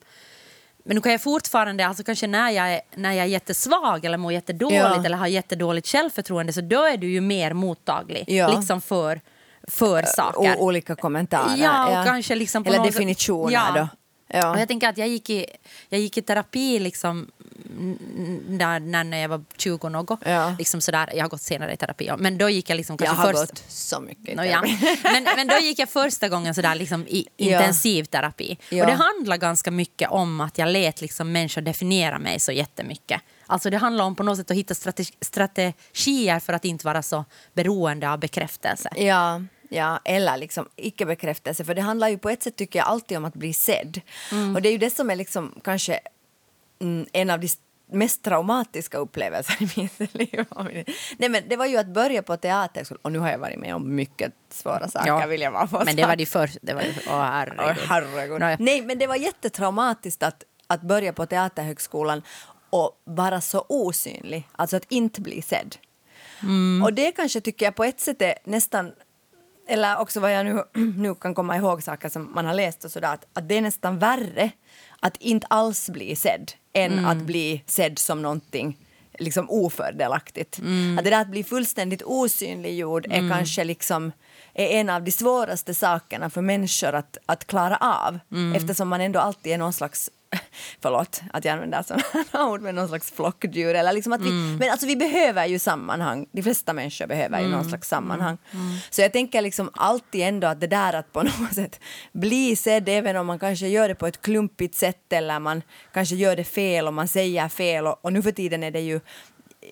[0.85, 4.19] Men nu kan jag fortfarande, alltså kanske när jag, är, när jag är jättesvag eller
[4.19, 5.05] mår jättedåligt Ja.
[5.05, 8.49] eller har jättedåligt självförtroende så då är du ju mer mottaglig Ja.
[8.57, 9.21] liksom för,
[9.69, 10.55] för saker.
[10.57, 11.57] O- olika kommentarer.
[11.57, 13.73] Ja, och kanske liksom på Eller något definitioner Ja.
[13.77, 13.89] då.
[14.39, 14.51] Ja.
[14.51, 15.47] Och jag tänker att jag gick i,
[15.89, 17.31] jag gick i terapi liksom,
[18.49, 20.21] när, när jag var 20 något.
[20.25, 20.55] Ja.
[20.59, 22.17] Liksom sådär, jag har gått senare i terapi, ja.
[22.17, 23.51] men då gick jag liksom jag kanske har först...
[23.53, 24.65] gått så mycket Nå, ja.
[25.03, 27.47] men, men då gick jag första gången sådär liksom i Ja.
[27.47, 28.59] intensiv terapi.
[28.71, 28.85] Ja.
[28.85, 33.21] Och det handlar ganska mycket om att jag lät liksom människor definiera mig så jättemycket.
[33.47, 37.03] Alltså det handlar om på något sätt att hitta strate- strategier för att inte vara
[37.03, 37.25] så
[37.55, 38.91] beroende av bekräftelse.
[38.97, 41.65] Ja, ja, eller liksom icke-bekräftelse.
[41.65, 44.01] För det handlar ju på ett sätt tycker jag alltid om att bli sedd.
[44.33, 44.57] Mm.
[44.57, 46.01] Och det är ju det som är liksom kanske
[46.81, 50.45] mm, en av de st- mest traumatiska upplevelserna i mitt liv.
[51.19, 53.75] Nej men det var ju att börja på teater och nu har jag varit med
[53.75, 55.27] om mycket svåra saker Ja.
[55.27, 56.57] vill jag bara få Men det var det först.
[56.63, 57.61] Det var, åh, herregud.
[57.61, 58.61] Åh, herregud.
[58.61, 62.23] Nej, men det var jättetraumatiskt att, att börja på Teaterhögskolan
[62.73, 65.77] och vara så osynlig, alltså att inte bli sedd.
[66.43, 66.83] Mm.
[66.83, 68.93] Och det kanske tycker jag på ett sätt är nästan
[69.69, 70.65] eller också vad jag nu,
[70.97, 73.61] nu kan komma ihåg saker som man har läst och sådär, att, att det är
[73.61, 74.51] nästan värre
[75.01, 77.05] att inte alls bli sedd än Mm.
[77.05, 78.79] att bli sedd som någonting
[79.19, 80.59] liksom ofördelaktigt.
[80.59, 80.99] Mm.
[80.99, 84.13] Att det där att bli fullständigt osynliggjord är kanske liksom
[84.55, 88.55] är en av de svåraste sakerna för människor att, att klara av Mm.
[88.57, 90.11] eftersom man ändå alltid är någon slags
[90.81, 93.75] Förlåt att jag använder sådana ord, men någon slags flockdjur.
[93.75, 94.57] Eller liksom att vi, Mm.
[94.57, 96.27] Men alltså vi behöver ju sammanhang.
[96.33, 97.57] De flesta människor behöver ju Mm.
[97.59, 98.39] någon slags sammanhang.
[98.91, 101.81] Så jag tänker liksom alltid ändå att det där att på något sätt
[102.13, 106.15] bli sedd, även om man kanske gör det på ett klumpigt sätt eller man kanske
[106.17, 107.87] gör det fel och man säger fel.
[107.87, 109.01] Och, och nu för tiden är det ju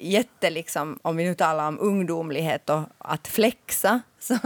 [0.01, 4.01] jätte, liksom, om vi nu talar om ungdomlighet och att flexa.
[4.23, 4.39] Så,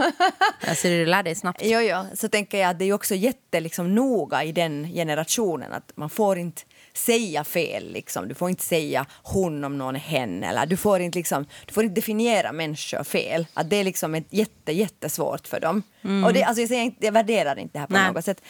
[0.68, 1.60] Alltså, du lär dig snabbt.
[1.64, 5.72] jo, jo, så tänker jag att det är också jätte liksom, noga i den generationen
[5.72, 7.92] att man får inte säga fel.
[7.92, 8.28] Liksom.
[8.28, 10.42] Du får inte säga hon om någon är hen.
[10.44, 13.46] Eller du, får inte, liksom, du får inte definiera människor fel.
[13.54, 15.82] Att det är liksom ett jätte, jättesvårt för dem.
[16.26, 18.12] Och det, alltså, jag, säger inte, jag värderar inte det här på Nej.
[18.12, 18.42] något sätt.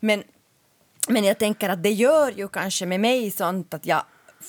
[0.00, 0.22] Men
[1.08, 4.02] Men jag tänker att det gör ju kanske med mig sånt att jag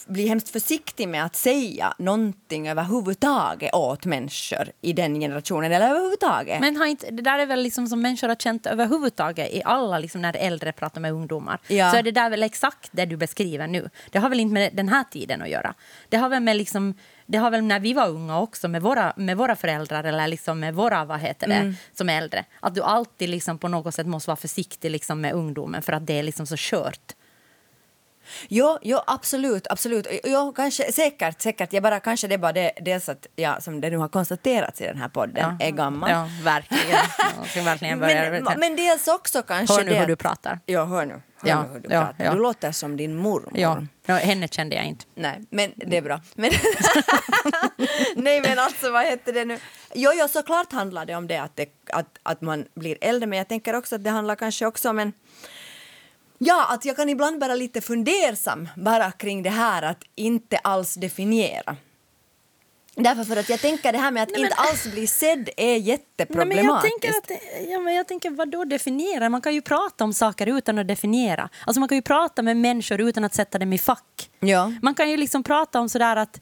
[0.07, 6.61] blir hemskt försiktig med att säga någonting överhuvudtaget åt människor i den generationen eller överhuvudtaget.
[6.61, 9.99] Men har inte, det där är väl liksom som människor har känt överhuvudtaget i alla,
[9.99, 11.59] liksom när äldre pratar med ungdomar.
[11.67, 11.91] Ja.
[11.91, 13.89] Så är det där väl exakt det du beskriver nu.
[14.11, 15.73] Det har väl inte med den här tiden att göra.
[16.09, 16.93] Det har väl med liksom,
[17.25, 20.59] det har väl när vi var unga också med våra, med våra föräldrar eller liksom
[20.59, 21.75] med våra vad heter det, Mm.
[21.93, 22.45] som äldre.
[22.59, 26.07] Att du alltid liksom på något sätt måste vara försiktig liksom med ungdomen för att
[26.07, 27.13] det är liksom så kört.
[28.47, 30.07] Jo, jo, absolut, absolut.
[30.23, 31.73] Jo, kanske, säkert, säkert.
[31.73, 34.81] Jag bara, kanske det är bara det, dels att jag, som det nu har konstaterats
[34.81, 36.09] i den här podden, är gammal.
[36.11, 36.97] Ja, verkligen.
[37.55, 38.31] Jag verkligen börja.
[38.31, 40.59] Men, men dels också kanske Hör nu det hur du pratar.
[40.65, 41.13] Ja, hör nu.
[41.13, 42.25] Hör Ja, nu hur du ja, pratar.
[42.25, 42.33] ja.
[42.33, 43.51] Du låter som din mormor.
[43.55, 45.05] Ja, ja, henne kände jag inte.
[45.15, 46.21] Nej, men det är bra.
[46.35, 46.51] Men
[48.15, 49.57] Nej, men alltså vad heter det nu?
[49.93, 53.37] Jo, jo, såklart handlar det om det att, det att att man blir äldre, men
[53.37, 55.13] jag tänker också att det handlar kanske också om en
[56.37, 60.93] Ja, att jag kan ibland vara lite fundersam bara kring det här att inte alls
[60.93, 61.75] definiera.
[62.95, 65.49] Därför för att jag tänker det här med att Nej, men- inte alls bli sedd
[65.57, 67.03] är Nej, men jätteproblematiskt.
[67.03, 69.29] jag tänker, att, ja, men jag tänker vad då definiera?
[69.29, 71.49] Man kan ju prata om saker utan att definiera.
[71.65, 74.29] Alltså man kan ju prata med människor utan att sätta dem i fack.
[74.39, 74.73] Ja.
[74.81, 76.41] Man kan ju liksom prata om sådär att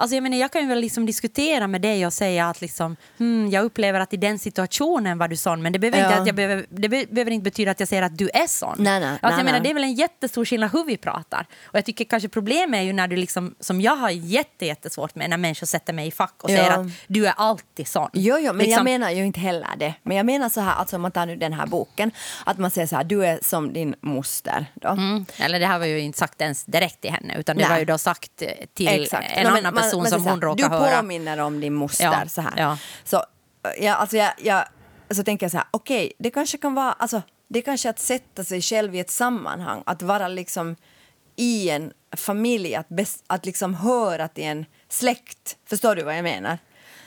[0.00, 2.96] Alltså jag, menar, jag kan ju väl liksom diskutera med dig och säga att liksom,
[3.18, 6.06] hmm, jag upplever att i den situationen var du sån men det behöver, Ja.
[6.06, 8.46] inte, att jag behöver, det be, behöver inte betyda att jag säger att du är
[8.46, 8.74] sån.
[8.78, 9.60] Nej, nej, alltså jag nej, menar, nej.
[9.62, 11.46] Det är väl en jättestor skillnad hur vi pratar.
[11.64, 15.14] Och jag tycker kanske problemet är ju när du liksom, som jag har jätte, jättesvårt
[15.14, 16.56] med när människor sätter mig i fack och Ja.
[16.56, 18.10] säger att du är alltid sån.
[18.12, 19.94] Jo, jo, men jag Liksom- menar ju inte heller det.
[20.02, 22.10] Men jag menar så här, alltså om man tar nu den här boken,
[22.44, 24.66] att man säger så här, du är som din moster.
[24.74, 24.88] Då.
[24.88, 25.26] Mm.
[25.38, 27.84] Eller det här var ju inte sagt ens direkt till henne utan det var ju
[27.84, 29.26] då sagt eh, till Exakt.
[29.34, 30.96] en No, annan man- person man som hon råkar Du höra.
[30.96, 32.04] påminner om din moster.
[32.04, 32.52] Ja, Så, här.
[32.56, 32.78] ja.
[33.04, 33.24] Så,
[33.80, 34.64] ja, alltså jag, jag,
[35.10, 37.98] så tänker jag så här, okej, det kanske kan vara, alltså, det kanske är att
[37.98, 40.76] sätta sig själv i ett sammanhang, att vara liksom
[41.36, 45.56] i en familj, att, bes, att liksom höra till en släkt.
[45.68, 46.58] Förstår du vad jag menar?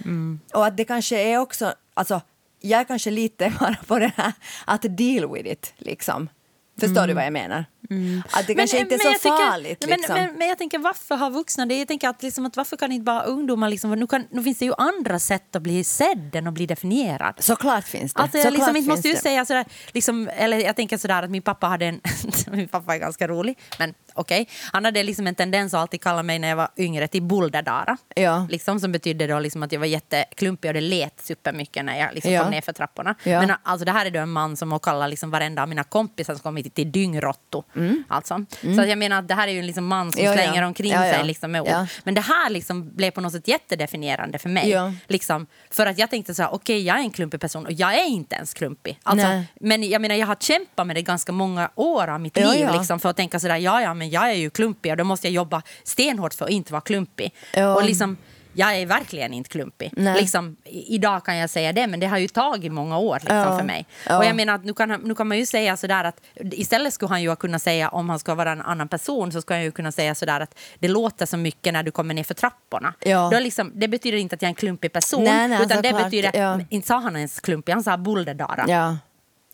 [0.05, 0.39] Mm.
[0.53, 2.21] Och att det kanske är också, alltså,
[2.61, 4.33] jag är kanske lite bara på det här
[4.65, 6.29] att deal with it, liksom.
[6.79, 7.65] Förstår du vad jag menar?
[8.31, 9.85] Att det kanske inte är så tycker- farligt.
[9.87, 10.15] men, liksom.
[10.15, 11.79] men, men jag tänker varför har vuxna det?
[11.79, 14.57] Jag tänker att, liksom, att varför kan inte bara ungdomar liksom, nu, kan, nu finns
[14.59, 17.33] det ju andra sätt att bli sedd än att bli definierad.
[17.39, 18.21] Såklart finns det.
[18.21, 19.19] Alltså jag liksom inte finns måste ju det.
[19.19, 22.01] säga sådär, liksom, eller jag tänker sådär att min pappa hade en,
[22.51, 24.49] min pappa är ganska rolig, men okej.
[24.71, 27.97] Han hade liksom en tendens att alltid kalla mig när jag var yngre till Bulderdara.
[28.15, 28.47] Ja.
[28.49, 32.13] Liksom, som betydde då liksom att jag var jätteklumpig och det lät supermycket när jag
[32.13, 32.41] liksom Ja.
[32.43, 33.15] kom ner för trapporna.
[33.23, 33.39] Ja.
[33.41, 35.83] Men alltså det här är då en man som har kallat liksom varenda av mina
[35.83, 36.91] kompisar som kommit till
[37.73, 38.03] dyngrotto.
[38.07, 38.45] Alltså.
[38.75, 40.33] Så att jag menar att det här är ju en liksom man som Mm.
[40.33, 40.47] Ja, ja.
[40.47, 41.13] slänger omkring Ja, ja.
[41.13, 41.67] sig liksom med ord.
[41.69, 41.87] Ja.
[42.03, 44.69] Men det här liksom blev på något sätt jättedefinierande för mig.
[44.69, 44.93] Ja.
[45.07, 47.93] Liksom, för att jag tänkte så här, okej jag är en klumpig person och jag
[47.95, 48.99] är inte ens klumpig.
[49.03, 49.45] Alltså, Nej.
[49.59, 52.61] men jag menar jag har kämpat med det ganska många år av mitt Ja, liv
[52.61, 52.77] ja.
[52.77, 55.27] Liksom, för att tänka sådär, ja ja men jag är ju klumpig och då måste
[55.27, 57.33] jag jobba stenhårt för att inte vara klumpig.
[57.53, 57.75] Ja.
[57.75, 58.17] Och liksom,
[58.53, 59.93] jag är verkligen inte klumpig.
[59.97, 60.21] Nej.
[60.21, 63.57] Liksom, idag kan jag säga det, men det har ju tagit många år liksom, Ja.
[63.57, 63.85] för mig.
[64.07, 64.17] Ja.
[64.17, 67.09] Och jag menar att nu kan, nu kan man ju säga sådär att istället skulle
[67.09, 69.71] han ju kunna säga om han ska vara en annan person så skulle han ju
[69.71, 72.93] kunna säga sådär att det låter så mycket när du kommer ner för trapporna.
[72.99, 73.29] Ja.
[73.33, 75.89] Då liksom, det betyder inte att jag är en klumpig person, Nej, nej, utan det
[75.89, 78.65] såklart, betyder, inte sa han ens klumpig, han sa bulderdara.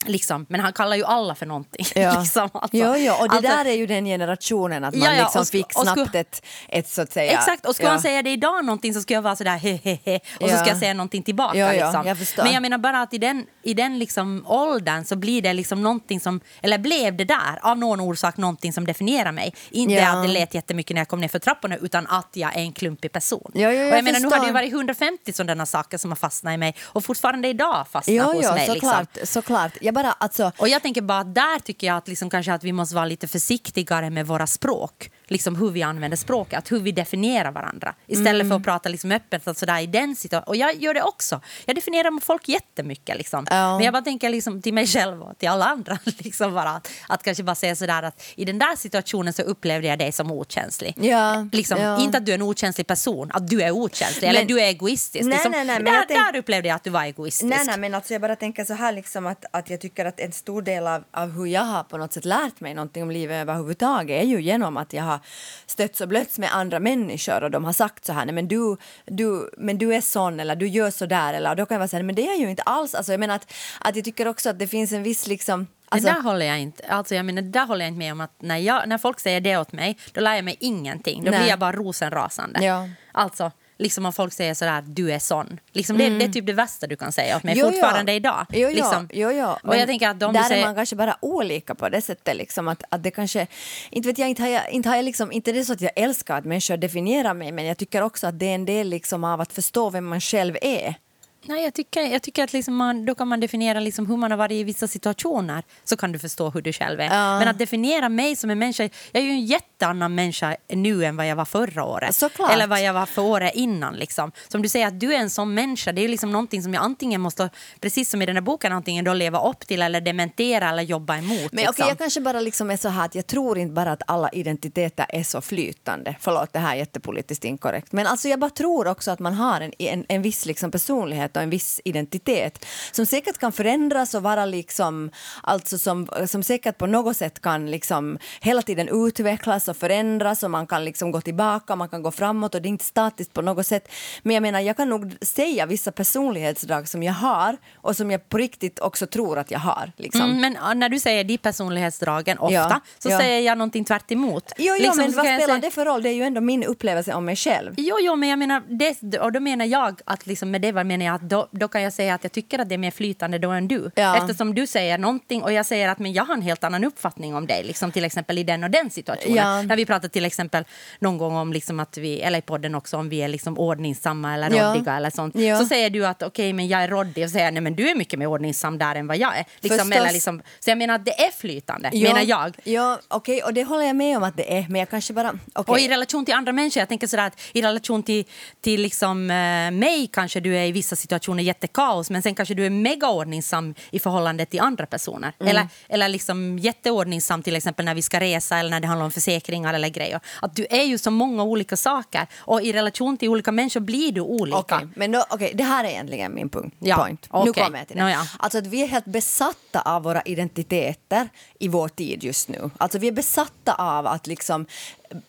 [0.05, 0.12] Ja.
[0.12, 0.45] Liksom.
[0.49, 1.85] Men han kallar ju alla för någonting.
[1.95, 2.19] Ja.
[2.19, 2.77] liksom, alltså.
[2.77, 5.39] jo, jo, och det Alltså, där är ju den generationen att man Ja, ja, liksom
[5.41, 7.31] och sk- fick och sku- snabbt ett, ett så att säga...
[7.31, 7.91] Exakt, och skulle ja.
[7.91, 10.57] han säga det idag någonting så skulle jag vara sådär hehehe och så Ja.
[10.57, 11.57] ska jag säga någonting tillbaka.
[11.57, 12.07] Ja, ja, liksom.
[12.38, 12.43] jag.
[12.45, 15.83] Men jag menar bara att i den, i den liksom åldern så blir det liksom
[15.83, 19.53] någonting som, eller blev det där av någon orsak någonting som definierar mig.
[19.69, 20.09] Inte Ja.
[20.17, 22.71] att det lät jättemycket när jag kom ner för trapporna utan att jag är en
[22.73, 23.51] klumpig person.
[23.53, 26.12] Ja, ja, och jag jag menar nu har det ju varit 150 sådana saker som
[26.12, 28.53] har fastnat i mig och fortfarande idag fastnar Jo, hos mig.
[28.53, 28.73] Liksom.
[28.75, 29.71] såklart, såklart.
[29.89, 30.52] Jag bara, alltså...
[30.58, 33.06] Och jag tänker bara att där tycker jag att liksom kanske att vi måste vara
[33.06, 35.12] lite försiktigare med våra språk.
[35.31, 37.95] Liksom hur vi använder språket, att hur vi definierar varandra.
[38.07, 38.49] Istället Mm.
[38.49, 40.47] för att prata liksom öppet att sådär i den situationen.
[40.47, 41.41] Och jag gör det också.
[41.65, 43.17] Jag definierar folk jättemycket.
[43.17, 43.45] Liksom.
[43.49, 43.75] Ja.
[43.77, 45.97] Men jag bara tänker liksom till mig själv och till alla andra.
[46.17, 49.87] Liksom bara, att, att kanske bara säga sådär att i den där situationen så upplevde
[49.87, 50.93] jag dig som okänslig.
[51.01, 52.01] Ja, Liksom, ja.
[52.01, 54.65] Inte att du är en okänslig person, att du är okänslig Men- eller du är
[54.65, 55.25] egoistisk.
[55.25, 57.49] Nej, liksom, nej, nej, men där, tänk- där upplevde jag att du var egoistisk.
[57.55, 60.19] Nej, nej, men alltså jag bara tänker så här liksom att, att jag tycker att
[60.19, 63.11] en stor del av, av hur jag har på något sätt lärt mig någonting om
[63.11, 65.18] livet överhuvudtaget är ju genom att jag har
[65.65, 68.77] stötts och blötts med andra människor och de har sagt så här, nej men du,
[69.05, 71.88] du, men du är sån eller du gör så där eller då kan jag vara
[71.88, 72.95] så här, men det är jag ju inte alls.
[72.95, 76.08] Alltså jag menar att, att jag tycker också att det finns en viss liksom Alltså,
[76.10, 78.21] det där håller jag inte, alltså jag menar, där håller jag inte med om.
[78.21, 81.23] att när, jag, när folk säger det åt mig, då lär jag mig ingenting.
[81.23, 81.39] Då Nej.
[81.39, 82.65] blir jag bara rosenrasande.
[82.65, 82.89] Ja.
[83.12, 85.59] Alltså, liksom om folk säger sådär, du är sån.
[85.71, 88.45] Liksom det, det är typ det värsta du kan säga åt mig Jo, fortfarande idag.
[88.49, 89.09] Jo, liksom.
[89.13, 89.55] jo, jo.
[89.63, 92.35] Och jag tänker att de där säger, är man kanske bara olika på det sättet.
[92.35, 93.47] Liksom, att, att det kanske,
[93.89, 95.81] inte vet jag, inte har jag, inte har jag liksom, inte det är så att
[95.81, 98.89] jag älskar att människor definierar mig men jag tycker också att det är en del
[98.89, 100.95] liksom av att förstå vem man själv är.
[101.41, 104.32] Nej, jag tycker, jag tycker att liksom man, då kan man definiera liksom hur man
[104.32, 105.63] har varit i vissa situationer.
[105.84, 107.06] Så kan du förstå hur du själv är.
[107.06, 107.39] Ja.
[107.39, 108.89] Men att definiera mig som en människa...
[109.12, 112.15] Jag är ju en jätteannan människa nu än vad jag var förra året.
[112.15, 112.52] Såklart.
[112.52, 113.95] Eller vad jag var för året innan.
[113.95, 114.32] Liksom.
[114.47, 115.91] Som du säger, att du är en sån människa.
[115.91, 117.49] Det är liksom någonting som jag antingen måste,
[117.80, 121.17] precis som i den här boken, antingen då leva upp till eller dementera eller jobba
[121.17, 121.30] emot.
[121.30, 121.69] Men liksom.
[121.69, 124.30] okej, jag kanske bara liksom är så här att jag tror inte bara att alla
[124.30, 126.15] identiteter är så flytande.
[126.19, 127.91] Förlåt, det här är jättepolitiskt inkorrekt.
[127.91, 131.28] Men alltså jag bara tror också att man har en, en, en viss liksom personlighet
[131.37, 135.11] och en viss identitet som säkert kan förändras och vara liksom,
[135.43, 140.51] alltså som, som säkert på något sätt kan liksom hela tiden utvecklas och förändras och
[140.51, 143.41] man kan liksom gå tillbaka, man kan gå framåt och det är inte statiskt på
[143.41, 143.91] något sätt.
[144.23, 148.29] Men jag menar, jag kan nog säga vissa personlighetsdrag som jag har och som jag
[148.29, 149.91] på riktigt också tror att jag har.
[149.97, 150.21] Liksom.
[150.21, 153.19] Mm, men när du säger de personlighetsdragen ofta Ja, så ja.
[153.19, 154.51] säger jag någonting tvärt emot.
[154.57, 156.03] Jo, jo Liksom, men vad spelar säga- det för roll?
[156.03, 157.73] Det är ju ändå min upplevelse om mig själv.
[157.77, 158.61] Jo, jo, men jag menar,
[159.01, 161.82] det, och då menar jag att liksom med det menar jag att då, då kan
[161.82, 163.91] jag säga att jag tycker att det är mer flytande då än du.
[163.95, 164.17] Ja.
[164.17, 167.36] Eftersom du säger någonting och jag säger att men jag har en helt annan uppfattning
[167.36, 169.36] om dig, liksom till exempel i den och den situationen.
[169.36, 169.62] Ja.
[169.62, 170.63] När vi pratar till exempel
[170.99, 174.34] någon gång om liksom att vi, eller i podden också, om vi är liksom ordningsamma
[174.34, 174.63] eller Ja.
[174.73, 175.36] råddiga eller sånt.
[175.36, 175.60] Ja.
[175.60, 177.95] Så säger du att okej, men jag är råddig och säger nej men du är
[177.95, 179.45] mycket mer ordningsam där än vad jag är.
[179.60, 182.58] Liksom, eller liksom, så jag menar att det är flytande, menar jag.
[182.63, 185.39] Ja, okej, och det håller jag med om att det är, men jag kanske bara...
[185.53, 185.71] okej.
[185.71, 188.25] Och i relation till andra människor, jag tänker sådär att i relation till,
[188.62, 191.09] till liksom, eh, mig kanske du är i vissa situationer
[191.39, 195.34] jättekaos men sen kanske du är mega ordningsam i förhållande till andra personer.
[195.39, 195.52] Mm.
[195.52, 199.12] Eller, eller liksom jätteordningsam till exempel när vi ska resa eller när det handlar om
[199.12, 200.19] försäkringar eller grejer.
[200.41, 204.12] Att du är ju så många olika saker och i relation till olika människor blir
[204.12, 204.58] du olika.
[204.58, 206.76] Okej, men då, okej, det här är egentligen min punkt.
[206.80, 207.30] Ja, point.
[207.34, 207.63] Nu okej.
[207.63, 208.04] kommer jag till det.
[208.04, 208.28] Nåja.
[208.39, 212.69] Alltså att vi är helt besatta av våra identiteter i vår tid just nu.
[212.78, 214.65] Alltså vi är besatta av att liksom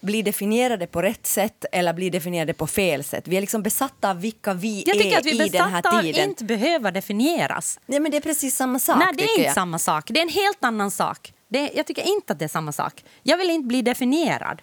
[0.01, 3.29] bli definierade på rätt sätt eller bli definierade på fel sätt.
[3.29, 5.71] Vi är liksom besatta av vilka vi Jag är att vi är i den här
[5.71, 6.29] besatta av tiden.
[6.29, 7.81] inte behöva definieras.
[7.87, 8.97] Nej, men det är precis samma sak.
[8.99, 9.55] Nej, det är inte jag.
[9.55, 10.05] samma sak.
[10.09, 11.33] Det är en helt annan sak.
[11.49, 13.05] Det, jag tycker inte att det är samma sak.
[13.23, 14.62] Jag vill inte bli definierad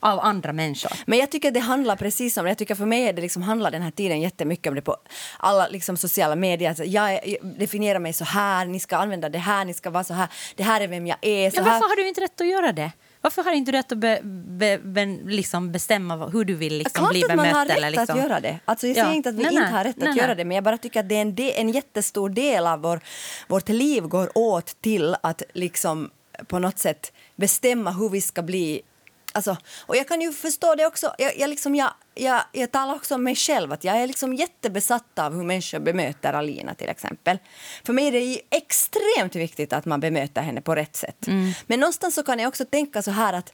[0.00, 0.92] av andra människor.
[1.06, 2.50] Men jag tycker det handlar precis om det.
[2.50, 4.96] Jag tycker för mig är det liksom handlar den här tiden jättemycket om det på
[5.38, 6.68] alla liksom sociala medier.
[6.68, 7.20] Alltså jag,
[7.58, 10.28] definierar mig så här, ni ska använda det här, ni ska vara så här.
[10.56, 11.50] Det här är vem jag är.
[11.50, 11.70] Så Ja, här.
[11.72, 12.92] varför har du inte rätt att göra det?
[13.26, 16.98] Varför har inte du rätt att be, be, be, liksom bestämma hur du vill liksom
[16.98, 17.56] Klart bli att man bemött?
[17.56, 18.18] har rätt liksom.
[18.18, 18.58] att göra det.
[18.64, 19.02] Alltså jag Ja.
[19.04, 20.36] säger inte att vi Nej, inte har rätt Nej, att göra nej.
[20.36, 23.00] det men jag bara tycker att det är en, de, en jättestor del av vår,
[23.48, 26.10] vårt liv går åt till att liksom
[26.46, 28.82] på något sätt bestämma hur vi ska bli
[29.32, 31.14] Alltså, och jag kan ju förstå det också.
[31.18, 33.72] Jag, jag, liksom, jag, jag, jag talar också om mig själv.
[33.72, 37.38] Att jag är liksom jättebesatt av hur människor bemöter Alina till exempel.
[37.84, 41.26] För mig är det extremt viktigt att man bemöter henne på rätt sätt.
[41.26, 41.52] Mm.
[41.66, 43.52] Men någonstans så kan jag också tänka så här att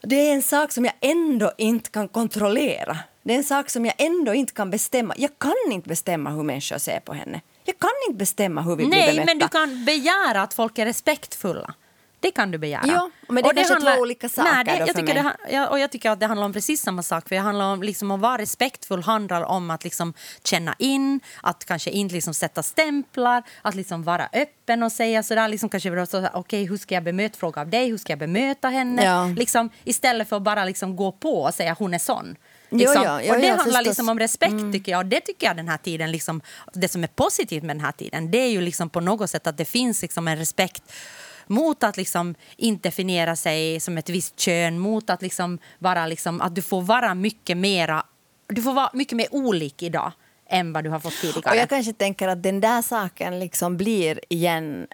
[0.00, 2.98] det är en sak som jag ändå inte kan kontrollera.
[3.22, 5.14] Det är en sak som jag ändå inte kan bestämma.
[5.16, 7.40] Jag kan inte bestämma hur människor ser på henne.
[7.64, 9.24] Jag kan inte bestämma hur vi blir Nej, bemötta.
[9.26, 11.74] men du kan begära att folk är respektfulla.
[12.22, 12.82] Det kan du begära.
[12.86, 15.14] Ja, men det är kanske två olika saker Nej, det, jag tycker mig.
[15.14, 17.28] det, han- ja, och jag tycker att det handlar om precis samma sak.
[17.28, 21.64] För det handlar om liksom, att vara respektfull handlar om att liksom, känna in, att
[21.64, 25.48] kanske inte liksom, sätta stämplar, att liksom, vara öppen och säga sådär.
[25.48, 27.90] Liksom, kanske så, okej, hur ska jag bemöta fråga av dig?
[27.90, 29.04] Hur ska jag bemöta henne?
[29.04, 29.26] Ja.
[29.36, 32.36] Liksom, istället för att bara liksom, gå på och säga hon är sån.
[32.70, 33.02] Jo, Liksom.
[33.02, 33.80] ja, jo, och det ja, handlar.
[33.80, 33.88] Mm.
[33.88, 34.98] liksom om respekt tycker jag.
[34.98, 36.40] Och det tycker jag den här tiden, liksom,
[36.72, 39.46] det som är positivt med den här tiden, det är ju liksom på något sätt
[39.46, 40.92] att det finns liksom en respekt
[41.46, 46.40] mot att liksom inte definiera sig som ett visst kön, mot att liksom vara liksom,
[46.40, 48.06] att du får vara mycket mera,
[48.46, 50.12] du får vara mycket mer olik idag
[50.46, 51.50] än vad du har fått tidigare.
[51.50, 54.86] Och jag kanske tänker att den där saken liksom blir igen...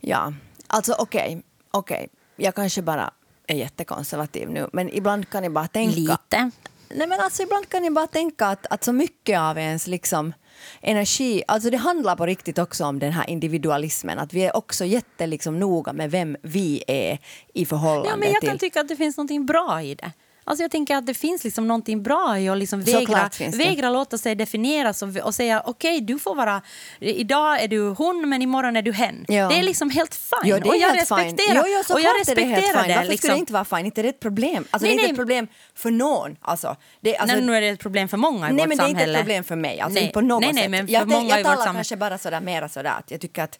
[0.00, 0.32] Ja,
[0.66, 2.08] alltså okej, okej.
[2.36, 3.10] Jag kanske bara
[3.46, 5.96] är jättekonservativ nu, men ibland kan jag bara tänka...
[5.96, 6.50] Lite.
[6.90, 10.32] Nej, men alltså, ibland kan jag bara tänka att, att så mycket av ens liksom,
[10.80, 11.42] energi...
[11.48, 14.18] Alltså det handlar på riktigt också om den här individualismen.
[14.18, 17.18] Att vi är också jätte liksom, noga med vem vi är
[17.54, 18.48] i förhållande Ja, men jag till...
[18.48, 20.12] kan tycka att det finns något bra i det.
[20.48, 24.18] Alltså jag tänker att det finns liksom någonting bra i att liksom vägra, vägra låta
[24.18, 26.62] sig definieras och, och säga okej, du får vara...
[27.00, 29.24] Idag är du hon, men imorgon är du hen.
[29.28, 29.48] Ja.
[29.48, 30.38] Det är liksom helt fine.
[30.44, 32.82] Jo, det är och jag helt respekterar, Jo, jo, och jag är det helt respekterar
[32.82, 32.88] fine.
[32.88, 32.96] det.
[32.96, 33.86] Varför skulle det inte vara fine?
[33.86, 34.64] Inte är det ett problem.
[34.70, 35.10] Alltså, Nej, det är inte nej.
[35.10, 36.36] ett problem för någon.
[36.40, 38.78] Alltså, det, alltså, Nej, nu är det ett problem för många i nej, vårt men
[38.78, 39.02] det är samhälle.
[39.10, 39.80] inte ett problem för mig.
[39.80, 40.70] Alltså, nej, inte på något nej, nej, sätt.
[40.70, 41.74] men för jag, många jag vårt talar samhälle.
[41.78, 43.58] kanske bara sådär, mera sådär att jag tycker att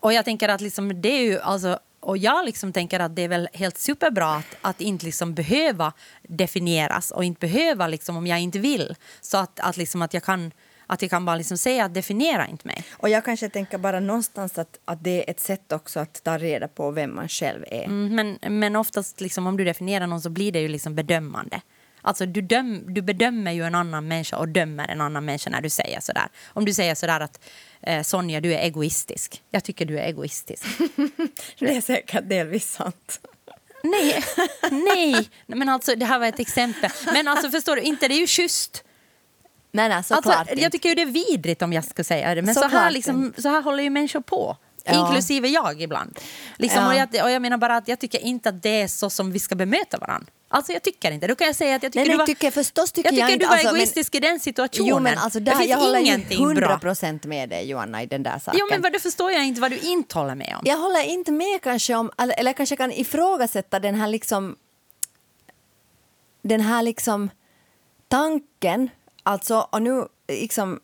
[0.00, 3.22] Och jag tänker att liksom, det är ju alltså och jag liksom tänker att det
[3.22, 5.92] är väl helt superbra att, att inte liksom behöva
[6.22, 8.94] definieras och inte behöva liksom om jag inte vill.
[9.20, 10.52] Så att, att, liksom att jag kan
[10.86, 12.84] att jag kan bara liksom säga att definiera inte mig.
[12.92, 16.38] Och jag kanske tänker bara någonstans att, att det är ett sätt också att ta
[16.38, 17.84] reda på vem man själv är.
[17.84, 21.60] Mm, men, men oftast liksom, om du definierar någon så blir det ju liksom bedömande.
[22.02, 25.60] Alltså du, döm, du bedömer ju en annan människa och dömer en annan människa när
[25.60, 26.28] du säger sådär.
[26.48, 27.40] Om du säger sådär att
[27.82, 29.42] eh, Sonja, du är egoistisk.
[29.50, 30.64] Jag tycker du är egoistisk.
[31.58, 33.20] det är säkert delvis sant.
[33.82, 34.24] Nej,
[34.70, 35.30] nej.
[35.46, 36.90] Men alltså det här var ett exempel.
[37.12, 38.84] Men alltså förstår du, inte det är ju schysst.
[39.72, 40.20] Nej, nej, alltså,
[40.56, 42.42] Jag tycker ju det är vidrigt om jag ska säga det.
[42.42, 44.56] Men så, Så här, liksom, så här håller ju människor på.
[44.84, 45.06] Ja.
[45.06, 46.18] Inklusive jag ibland.
[46.58, 46.88] Liksom, Ja.
[46.88, 49.32] och, jag, och jag menar bara att jag tycker inte att det är så som
[49.32, 50.32] vi ska bemöta varandra.
[50.52, 51.26] Alltså jag tycker inte.
[51.26, 53.14] Då kan jag säga att jag tycker Nej, nej, du var, tycker, förstås tycker jag
[53.14, 54.88] tycker jag du var alltså, men- egoistisk i den situationen.
[54.88, 56.78] Jo, men alltså det där, finns jag håller ju ingenting 100 bra.
[56.78, 58.60] procent med dig, Joanna, i den där saken.
[58.60, 60.62] Jo, men vad, då förstår jag inte vad du inte håller med om.
[60.64, 64.56] Jag håller inte med kanske om, eller eller kanske kan ifrågasätta den här liksom
[66.42, 67.30] den här liksom
[68.08, 68.90] tanken,
[69.22, 70.80] alltså och nu liksom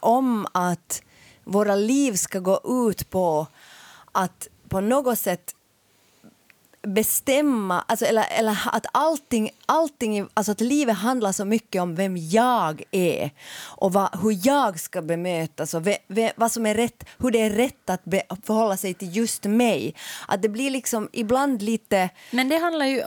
[0.00, 1.02] om att
[1.44, 3.46] våra liv ska gå ut på
[4.12, 5.54] att på något sätt
[6.82, 12.16] bestämma, alltså, eller, eller att allting, allting, alltså att livet handlar så mycket om vem
[12.16, 13.30] jag är
[13.66, 17.40] och vad, hur jag ska bemötas och ve, ve, vad som är rätt, hur det
[17.40, 19.94] är rätt att be, förhålla sig till just mig.
[20.28, 22.10] Att det blir liksom ibland lite...
[22.30, 23.02] Men det handlar ju,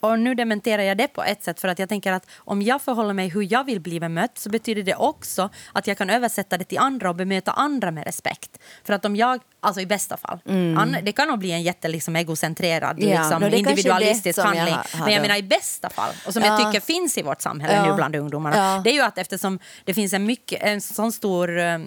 [0.00, 2.82] och nu dementerar jag det på ett sätt för att jag tänker att om jag
[2.82, 6.58] förhåller mig hur jag vill bli bemött så betyder det också att jag kan översätta
[6.58, 8.58] det till andra och bemöta andra med respekt.
[8.84, 10.38] För att om jag, alltså i bästa fall,
[10.78, 13.17] an, det kan nog bli en jätte liksom egocentrerad Mm.
[13.18, 14.74] Ja, liksom, det individualistisk jag handling.
[14.74, 16.48] ha- Men jag menar i bästa fall, och som Ja.
[16.60, 17.86] jag tycker finns i vårt samhälle Ja.
[17.86, 18.80] nu bland ungdomarna, Ja.
[18.84, 21.78] det är ju att eftersom det finns en, mycket, en sån stor eh,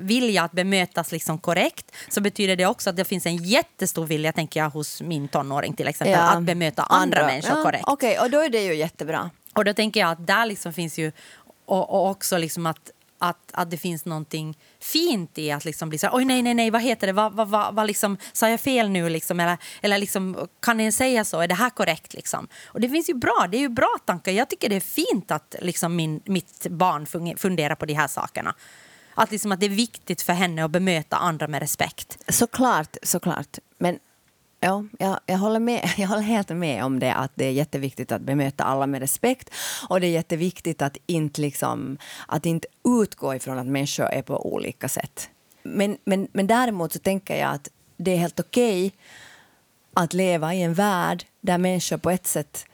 [0.00, 4.32] vilja att bemötas liksom korrekt så betyder det också att det finns en jättestor vilja,
[4.32, 7.84] tänker jag, hos min tonåring till exempel, att bemöta andra, människor ja, korrekt.
[7.86, 9.30] Okej, och då är det ju jättebra.
[9.52, 11.12] Och då tänker jag att där liksom finns ju,
[11.66, 15.98] och, och också liksom att, att, att det finns någonting fint i att liksom bli
[15.98, 18.48] så här, oj nej, nej, nej, vad heter det, vad, vad, vad, vad liksom, sa
[18.48, 22.14] jag fel nu liksom, eller, eller liksom, kan ni säga så, är det här korrekt
[22.14, 22.48] liksom?
[22.66, 25.30] Och det finns ju bra, det är ju bra tankar, jag tycker det är fint
[25.30, 28.54] att liksom min, mitt barn funderar på de här sakerna.
[29.14, 32.18] Att, liksom, att det är viktigt för henne att bemöta andra med respekt.
[32.28, 33.58] Såklart, såklart.
[33.78, 33.98] Men
[34.64, 38.12] ja, jag, jag, håller med, jag håller helt med om det att det är jätteviktigt
[38.12, 39.50] att bemöta alla med respekt
[39.88, 41.98] och det är jätteviktigt att inte, liksom,
[42.28, 42.68] att inte
[43.02, 45.30] utgå ifrån att människor är på olika sätt.
[45.62, 48.92] Men, men, men däremot så tänker jag att det är helt okej
[49.94, 52.66] att leva i en värld där människor på ett sätt...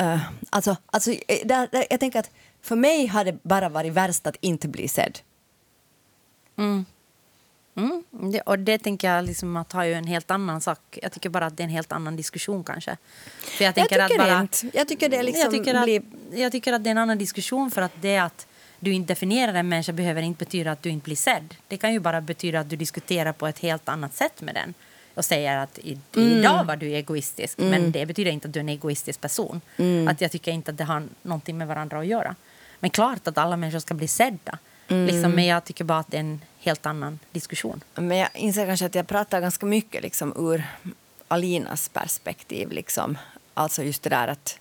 [0.00, 2.30] Uh, alltså, alltså, eh, där, där, jag tänker att
[2.62, 5.18] för mig har det bara varit värst att inte bli sedd.
[6.58, 6.84] Mm,
[8.10, 10.98] det, och det tänker jag liksom att ha ju en helt annan sak.
[11.02, 12.96] Jag tycker bara att det är en helt annan diskussion kanske.
[13.38, 14.70] För Jag tycker att bara, inte.
[14.72, 16.02] Jag tycker det liksom jag, tycker att, blir...
[16.32, 18.46] jag tycker att det är en annan diskussion för att det att
[18.80, 21.54] du inte definierar en människa behöver inte betyda att du inte blir sedd.
[21.68, 24.74] Det kan ju bara betyda att du diskuterar på ett helt annat sätt med den
[25.14, 26.38] och säger att i, Mm.
[26.38, 29.60] idag var du egoistisk men det betyder inte att du är en egoistisk person.
[29.76, 30.08] Mm.
[30.08, 32.34] Att jag tycker inte att det har någonting med varandra att göra.
[32.80, 34.58] Men klart att alla människor ska bli sedda.
[34.88, 35.06] Mm.
[35.06, 37.80] Liksom, men jag tycker bara att det är en helt annan diskussion.
[37.94, 40.64] Men jag inser kanske att jag pratar ganska mycket liksom ur
[41.28, 42.70] Alinas perspektiv.
[42.72, 43.18] Liksom.
[43.54, 44.58] Alltså just det där att,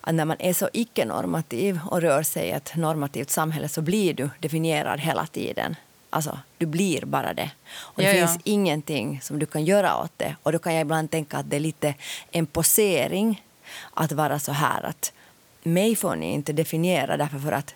[0.00, 4.14] att när man är så icke-normativ och rör sig i ett normativt samhälle så blir
[4.14, 5.76] du definierad hela tiden.
[6.12, 7.50] Alltså, du blir bara det.
[7.72, 8.26] Och det Ja, ja.
[8.26, 10.36] finns ingenting som du kan göra åt det.
[10.42, 11.94] Och då kan jag ibland tänka att det är lite
[12.30, 13.42] en posering
[13.94, 15.12] att vara så här att
[15.62, 17.74] mig får ni inte definiera därför för att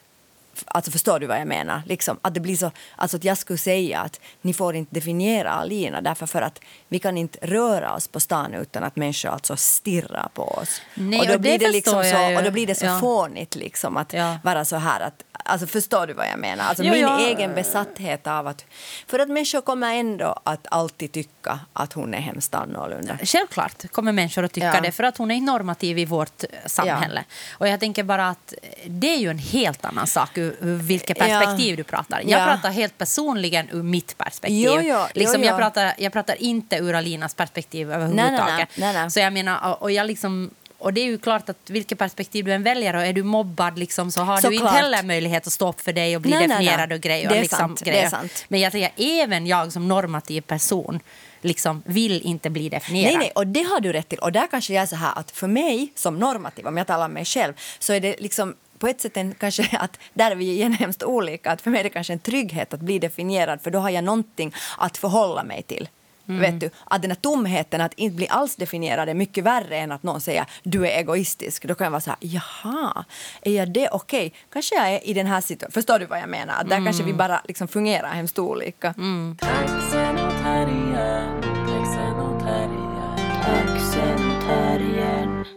[0.67, 1.83] Alltså förstår du vad jag menar?
[1.87, 5.51] Liksom, att det blir så, alltså att jag skulle säga att ni får inte definiera
[5.51, 9.57] Alina därför för att vi kan inte röra oss på stan utan att människor alltså
[9.57, 10.81] stirrar på oss.
[10.95, 12.99] Nej, och, då och blir det det liksom så, och då blir det så Ja.
[13.01, 14.39] fånigt liksom att Ja.
[14.45, 16.65] vara så här att Alltså förstår du vad jag menar?
[16.65, 17.19] Alltså Jo, min ja.
[17.21, 18.65] egen besatthet av att...
[19.07, 23.19] För att människor kommer ändå att alltid tycka att hon är hemskt annorlunda.
[23.23, 24.81] Självklart kommer människor att tycka Ja.
[24.81, 27.25] det för att hon är normativ i vårt samhälle.
[27.53, 28.55] Och jag tänker bara att
[28.87, 31.25] det är ju en helt annan sak ur, ur vilket Ja.
[31.25, 32.21] perspektiv du pratar.
[32.27, 32.45] Jag Ja.
[32.45, 34.65] pratar helt personligen ur mitt perspektiv.
[34.75, 35.47] Jo, jo, liksom, jo.
[35.47, 38.39] Jag, pratar, jag pratar inte ur Alinas perspektiv överhuvudtaget.
[38.39, 39.11] Nej, nej, nej, nej.
[39.11, 40.51] Så jag menar, och- och jag liksom
[40.85, 43.79] och det är ju klart att vilket perspektiv du än väljer och är du mobbad
[43.79, 44.73] liksom, så har du inte Såklart.
[44.83, 46.67] heller möjlighet att stå upp för dig och bli Nej, nej, nej.
[46.67, 47.29] definierad och grejer.
[47.29, 48.09] Det är liksom, sant, det är grejer.
[48.09, 48.45] sant.
[48.49, 51.01] Men jag säger även jag som normativ person
[51.41, 53.13] liksom, vill inte bli definierad.
[53.13, 54.19] Nej, nej, och det har du rätt till.
[54.19, 57.07] Och där kanske jag är så här att för mig som normativ, om jag talar
[57.07, 60.37] om mig själv, så är det liksom på ett sätt en, kanske att där är
[60.37, 61.51] vi igen hemskt olika.
[61.51, 64.05] Att för mig är det kanske en trygghet att bli definierad för då har jag
[64.05, 65.89] någonting att förhålla mig till.
[66.27, 66.71] Vet du?
[66.85, 70.21] Att den här tomheten, att inte bli alls definierad är mycket värre än att någon
[70.21, 71.65] säger du är egoistisk.
[71.65, 73.05] Då kan jag vara så här, jaha,
[73.43, 73.89] är jag det?
[73.89, 75.73] Okej, kanske jag är i den här situationen.
[75.73, 76.55] Förstår du vad jag menar?
[76.61, 78.95] Att Där kanske vi bara liksom fungerar hemskt olika.
[79.39, 80.17] Taxen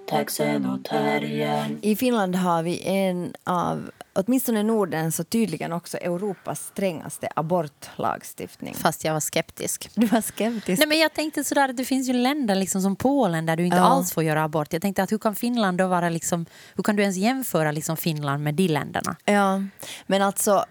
[0.10, 1.80] taxen och terriern.
[1.82, 8.74] I Finland har vi en av, åtminstone Nordens och tydligen också Europas strängaste abortlagstiftning.
[8.74, 9.90] Fast jag var skeptisk.
[9.94, 10.80] Du var skeptisk.
[10.80, 13.66] Nej, men jag tänkte sådär att det finns ju länder liksom som Polen där du
[13.66, 13.84] inte Ja.
[13.84, 14.74] alls får göra abort.
[14.74, 17.98] Jag tänkte att hur kan Finland då vara liksom, hur kan du ens jämföra liksom
[17.98, 19.16] Finland med de länderna?
[19.26, 19.62] Ja,
[20.08, 20.66] men alltså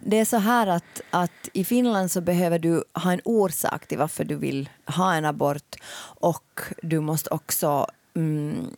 [0.00, 3.98] det är så här att, att i Finland så behöver du ha en orsak till
[3.98, 5.76] varför du vill ha en abort
[6.20, 7.86] och du måste också
[8.16, 8.70] mm,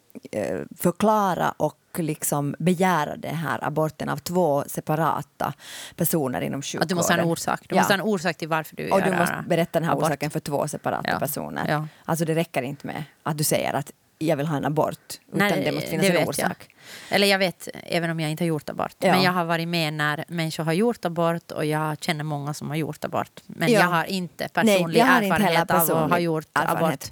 [0.76, 5.52] förklara och liksom begära den här aborten av två separata
[5.96, 6.82] personer inom sjukvården.
[6.82, 7.60] Att du måste ha en orsak.
[7.68, 7.80] Du Ja.
[7.80, 10.04] måste ha en orsak till varför du Och gör du måste berätta den här abort.
[10.04, 11.18] orsaken för två separata Ja.
[11.18, 11.68] personer.
[11.68, 11.86] Ja.
[12.04, 15.48] Alltså det räcker inte med att du säger att jag vill ha en abort, utan
[15.48, 16.68] det måste finnas en vet orsak.
[17.08, 17.14] Jag.
[17.16, 18.94] Eller jag vet, även om jag inte har gjort abort.
[18.98, 19.12] Ja.
[19.12, 22.68] Men jag har varit med när människor har gjort abort och jag känner många som
[22.68, 23.40] har gjort abort.
[23.46, 23.80] Men Ja.
[23.80, 27.04] jag har inte Nej, personlig jag har inte erfarenhet av att ha gjort abort.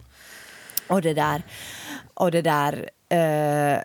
[0.89, 1.43] Och det där,
[2.17, 3.83] och det där eh,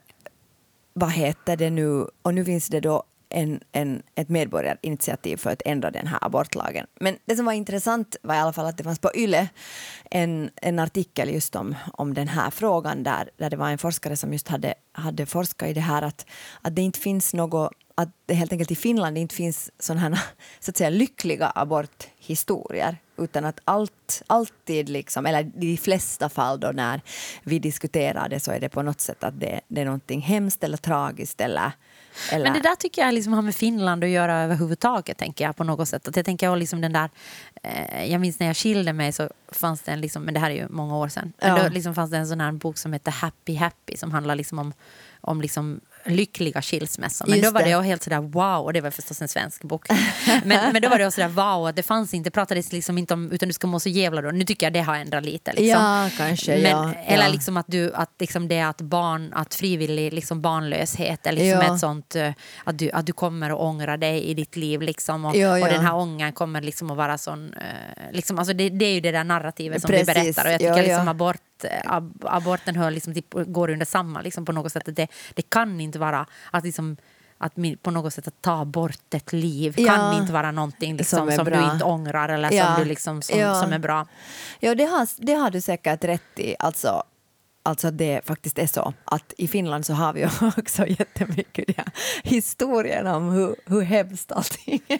[0.93, 5.61] vad heter det nu, och nu finns det då en, en, ett medborgarinitiativ för att
[5.65, 6.87] ändra den här abortlagen.
[6.99, 9.49] Men det som var intressant var i alla fall att det fanns på YLE
[10.11, 14.17] en, en artikel just om, om den här frågan där, där det var en forskare
[14.17, 16.25] som just hade, hade forskat i det här att,
[16.61, 20.19] att det inte finns något att det helt enkelt i Finland inte finns sådana här,
[20.59, 26.59] så att säga, lyckliga aborthistorier utan att allt, alltid, liksom, eller i de flesta fall
[26.59, 27.01] då när
[27.43, 30.63] vi diskuterar det så är det på något sätt att det, det är någonting hemskt
[30.63, 31.71] eller tragiskt eller,
[32.31, 35.17] eller Men det där tycker jag liksom har med Finland att göra överhuvudtaget.
[35.17, 36.07] tänker jag på något sätt.
[36.07, 37.09] Att jag tänker liksom den där,
[37.63, 40.49] eh, jag minns när jag skilde mig så fanns det en, liksom, men det här
[40.49, 41.63] är ju många år sedan, men Ja.
[41.63, 44.59] då liksom fanns det en sån här bok som heter Happy Happy som handlar liksom
[44.59, 44.73] om,
[45.21, 47.25] om liksom lyckliga skilsmässor.
[47.27, 47.75] Men Just då var det.
[47.75, 49.87] det helt sådär wow, och det var förstås en svensk bok.
[50.43, 53.13] men, men då var det också sådär wow, att det fanns inte, pratades liksom inte
[53.13, 54.31] om, utan du ska må så jävla då.
[54.31, 55.51] Nu tycker jag det har ändrat lite.
[55.51, 55.67] Liksom.
[55.67, 57.31] Ja, kanske, Men, ja, Eller ja.
[57.31, 61.73] liksom att, du, att liksom det att barn, att frivillig liksom barnlöshet är liksom Ja.
[61.73, 62.31] ett sånt eh,
[62.63, 65.85] att du, att du kommer att ångra dig i ditt liv liksom, och, och den
[65.85, 69.11] här ångern kommer liksom att vara sån eh, liksom, alltså det, det är ju det
[69.11, 72.91] där narrativet som Precis, du berättar och jag tycker liksom abort eh, ab, aborten hör
[72.91, 76.63] liksom typ, går under samma liksom på något sätt det, det kan inte vara att
[76.63, 76.97] liksom
[77.37, 79.87] att på något sätt att ta bort ett liv Ja.
[79.95, 82.65] kan inte vara någonting liksom, Som som, du inte ångrar eller Ja.
[82.65, 83.61] som, du liksom, som, Ja.
[83.61, 84.07] som är bra.
[84.59, 86.55] Ja, det har, det har du säkert rätt i.
[86.59, 87.03] Alltså,
[87.63, 90.25] alltså att det faktiskt är så att i Finland så har vi
[90.57, 91.91] också jättemycket de här
[92.23, 94.99] historierna om hur, hur hemskt allting är.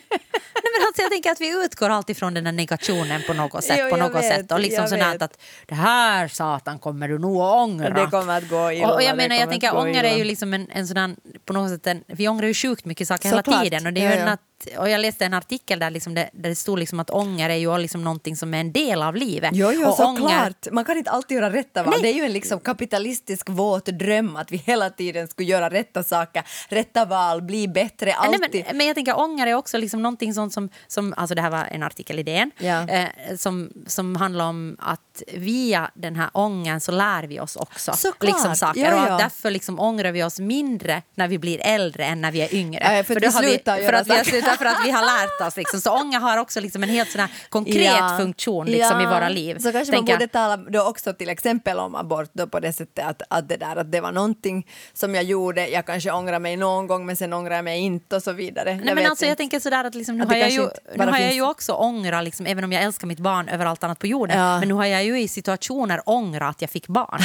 [0.64, 3.64] Nej, men alltså jag tänker att vi utgår alltid från den här negationen på något
[3.64, 3.80] sätt.
[3.84, 4.52] Jo, på något vet, sätt.
[4.52, 7.90] Och liksom sånt att det här satan kommer du nog att ångra.
[7.90, 10.24] Det kommer att gå illa, Och, och jag det menar, jag tänker ånger är ju
[10.24, 13.38] liksom en, en sådan, på något sätt en, vi ångrar ju sjukt mycket saker hela
[13.38, 13.64] Såklart.
[13.64, 13.88] tiden.
[13.88, 14.82] Och, det är Ja, ja.
[14.82, 17.56] och jag läste en artikel där, liksom det, där det stod liksom att ånger är
[17.56, 19.52] ju liksom någonting som är en del av livet.
[19.54, 20.68] Jo, jo och såklart.
[20.72, 21.94] Man kan inte alltid göra rätta val.
[21.94, 22.02] Nej.
[22.02, 26.04] Det är ju en liksom kapitalistisk våt dröm att vi hela tiden skulle göra rätta
[26.04, 28.64] saker, rätta val, bli bättre, Nej, alltid.
[28.68, 31.50] men, men jag tänker ånger är också liksom någonting sånt som, som alltså det här
[31.50, 32.88] var en artikel i DN, Ja.
[32.88, 37.94] eh, som, som handlar om att via den här ångern så lär vi oss också
[37.94, 38.24] Såklart.
[38.34, 39.14] liksom saker Ja, och ja.
[39.14, 42.54] att därför liksom ångrar vi oss mindre när vi blir äldre än när vi är
[42.56, 42.96] yngre.
[42.98, 45.02] Ja, för att vi slutar för göra att vi har slutat för att vi har
[45.02, 45.58] lärt oss.
[45.58, 45.82] Liksom.
[45.82, 49.58] Så ånger har också liksom en helt sån konkret funktion liksom, i våra liv.
[49.60, 52.74] Så kanske Tänker man borde tala då också till exempel om abort då på det
[52.74, 56.40] sättet att, att, det där, att det var någonting som jag gjorde, jag kanske ångrar
[56.40, 58.80] mig någon gång men sen ångrar jag mig inte och så vidare.
[58.86, 61.20] Nej, men alltså, jag tänker sådär att liksom, nu Att har jag ju, nu har
[61.20, 64.08] jag ju också ångrat, liksom, även om jag älskar mitt barn över allt annat på
[64.08, 64.60] jorden, Ja.
[64.60, 67.20] men nu har jag ju i situationer ångrat att jag fick barn.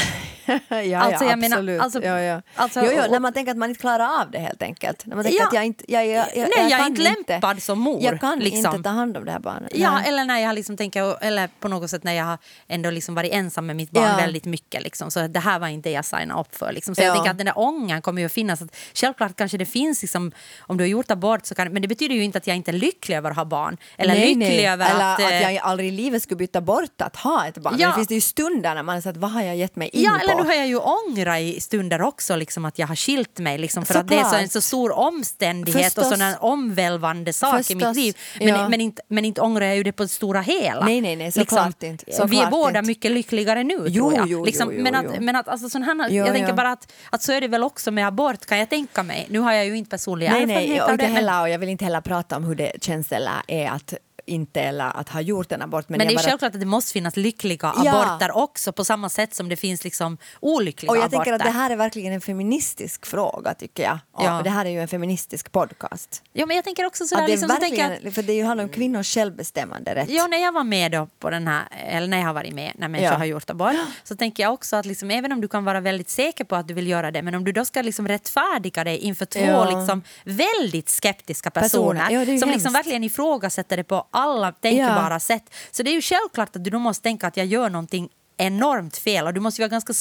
[0.90, 1.80] ja, Alltså, ja, jag menar, absolut.
[1.82, 2.42] alltså- ja, ja.
[2.54, 5.06] alltså, jo, jo, och- när man tänker att man inte klarar av det helt enkelt.
[5.06, 5.46] När man tänker Ja.
[5.46, 8.38] att jag inte, jag, jag, jag, Nej, jag är inte lämpad som mor, Jag kan
[8.38, 8.74] liksom.
[8.76, 9.70] inte ta hand om det här barnet.
[9.74, 10.08] Ja, Nej.
[10.08, 12.38] eller när jag liksom tänker, eller på något sätt när jag har
[12.68, 14.82] ändå liksom varit ensam med mitt barn väldigt mycket.
[14.82, 16.72] Liksom, så det här var inte jag signade upp för.
[16.72, 16.94] Liksom.
[16.94, 17.06] Så Ja.
[17.06, 18.62] jag tänker att den där ångan kommer ju att finnas.
[18.62, 21.88] Att självklart kanske det finns, liksom, om du har gjort abort, så kan, men det
[21.88, 23.76] betyder ju inte att jag inte är lycklig över att ha barn.
[23.98, 24.66] Eller nej, lycklig nej.
[24.66, 25.20] över Eller att...
[25.24, 27.74] att, eh, jag aldrig i livet skulle byta bort att ha ett barn.
[27.78, 27.86] Ja.
[27.86, 29.88] Men det finns det ju stunder när man så att vad har jag gett mig
[29.88, 30.24] in Ja, på?
[30.24, 33.58] eller nu har jag ju ångrat i stunder också, liksom, att jag har skilt mig.
[33.58, 36.04] Liksom, för att det är så, en så stor omständighet Förstås.
[36.04, 37.74] och sån en omvälvande sak i Förstås.
[37.86, 38.16] mitt liv.
[38.38, 38.68] Men, Ja.
[38.68, 40.64] men, inte, men inte ångrar jag ju det på det stora hela.
[40.70, 42.04] Liksom, Nej, nej, nej, såklart inte.
[42.26, 42.82] vi är båda inte.
[42.82, 44.28] mycket lyckligare nu, Jo, tror jag.
[44.28, 45.20] jo, liksom, jo, jo, men, att, jo.
[45.22, 46.54] men att alltså, sån här, Jo, jag tänker ja.
[46.54, 49.26] bara att, att så är det väl också med abort, kan jag tänka mig.
[49.30, 51.08] Nu har jag ju inte personlig Nej, erfarenhet nej, av inte det.
[51.08, 53.94] men- heller, och jag vill inte heller prata om hur det känns eller är att
[54.26, 55.88] inte eller att ha gjort en abort.
[55.88, 58.02] Men det är bara- självklart att det måste finnas lyckliga Ja.
[58.04, 61.16] aborter också på samma sätt som det finns liksom olyckliga och jag aborter.
[61.16, 63.98] tänker att det här är verkligen en feministisk fråga tycker jag.
[64.12, 64.40] Och Ja.
[64.44, 66.22] Det här är ju en feministisk podcast.
[66.32, 68.64] Ja, men jag tänker också sådär, Att det liksom, så tänker jag, för det handlar
[68.64, 70.08] om kvinnors självbestämmande rätt.
[70.10, 72.72] Ja, när jag var med då på den här, eller när jag har varit med
[72.78, 73.18] när människor Ja.
[73.18, 73.74] har gjort abort,
[74.04, 76.68] så tänker jag också att liksom, även om du kan vara väldigt säker på att
[76.68, 79.70] du vill göra det, men om du då ska liksom rättfärdiga dig inför två Ja.
[79.78, 82.00] liksom väldigt skeptiska Personer.
[82.00, 82.46] personer, Ja, som hemskt.
[82.54, 85.54] liksom verkligen ifrågasätter det på alla tänkbara sätt.
[85.70, 88.96] Så det är ju självklart att du då måste tänka att jag gör någonting enormt
[88.96, 89.92] fel och du måste vara ganska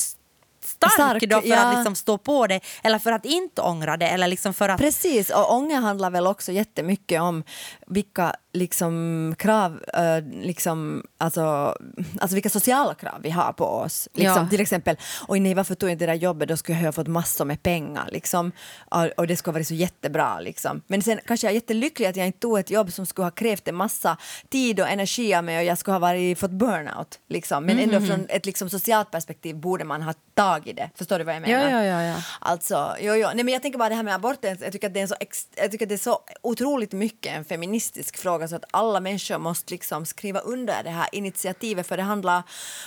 [0.65, 1.65] stark, Stark, då för ja.
[1.65, 4.79] att liksom stå på det eller för att inte ångra det eller liksom för att
[4.79, 7.43] Precis, och ånger handlar väl också jättemycket om
[7.87, 11.77] vilka liksom, krav, eh, liksom, alltså,
[12.19, 14.07] alltså vilka sociala krav vi har på oss.
[14.13, 14.49] Liksom, Ja.
[14.49, 14.97] Till exempel,
[15.27, 17.45] oj nej varför tog jag inte det där jobbet, då skulle jag ha fått massor
[17.45, 18.09] med pengar.
[18.11, 18.51] Liksom,
[18.91, 20.39] och, och det skulle ha varit så jättebra.
[20.39, 20.81] Liksom.
[20.87, 23.31] Men sen kanske jag är jättelycklig att jag inte tog ett jobb som skulle ha
[23.31, 24.17] krävt en massa
[24.49, 27.19] tid och energi av mig och jag skulle ha varit, fått burnout.
[27.29, 27.65] Liksom.
[27.65, 30.89] Men ändå från ett liksom, socialt perspektiv borde man ha tagit det.
[30.95, 31.69] Förstår du vad jag menar?
[31.69, 32.15] Ja, ja, ja, ja.
[32.39, 33.27] Alltså, jo, jo.
[33.33, 35.15] Nej, men jag tänker bara det här med aborten, jag tycker, att det är så
[35.55, 39.37] jag tycker att det är så otroligt mycket en feministisk fråga så att alla människor
[39.37, 42.43] måste liksom skriva under det här initiativet för det handlar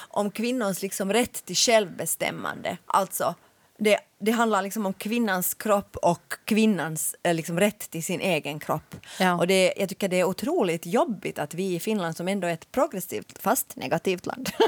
[0.08, 2.76] om kvinnors liksom rätt till självbestämmande.
[2.86, 3.34] Alltså,
[3.78, 8.58] det, det handlar liksom om kvinnans kropp och kvinnans eh, liksom, rätt till sin egen
[8.58, 8.94] kropp.
[9.20, 9.34] Ja.
[9.34, 12.52] Och det, jag tycker det är otroligt jobbigt att vi i Finland som ändå är
[12.52, 14.50] ett progressivt fast negativt land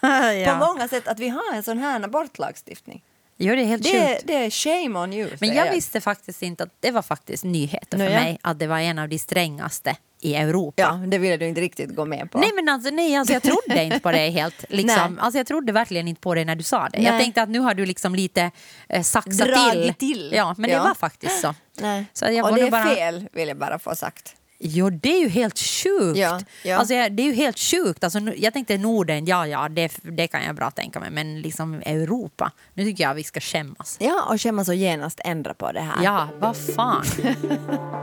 [0.44, 0.58] ja.
[0.58, 3.02] på många sätt att vi har en sån här abortlagstiftning.
[3.42, 4.22] Jo, det är helt Det, sjukt.
[4.26, 5.30] det är shame on you.
[5.40, 8.78] Men jag visste faktiskt inte att det var faktiskt nyheter för mig att det var
[8.78, 10.82] en av de strängaste i Europa.
[10.82, 12.38] Ja, det ville du inte riktigt gå med på.
[12.38, 14.64] Nej men alltså, nej, alltså jag trodde inte på det helt.
[14.68, 15.18] Liksom.
[15.20, 16.98] Alltså, jag trodde verkligen inte på det när du sa det.
[17.02, 17.20] Jag Nej.
[17.20, 18.50] tänkte att nu har du liksom lite
[18.88, 19.94] eh, saxat till.
[19.98, 20.32] till.
[20.36, 20.76] Ja, men Ja.
[20.78, 21.54] det var faktiskt så.
[21.80, 22.04] Nej.
[22.12, 22.94] så jag och det är bara...
[22.94, 24.36] fel, vill jag bara få sagt.
[24.62, 26.18] Jo, det är ju helt sjukt.
[26.18, 26.76] Ja, ja.
[26.76, 28.04] Alltså, det är ju helt sjukt.
[28.04, 31.10] Alltså, jag tänkte Norden, ja, ja, det, det kan jag bra tänka mig.
[31.10, 33.96] Men liksom Europa, nu tycker jag vi ska skämmas.
[34.00, 36.04] Ja, och skämmas och genast ändra på det här.
[36.04, 37.04] Ja, vad fan.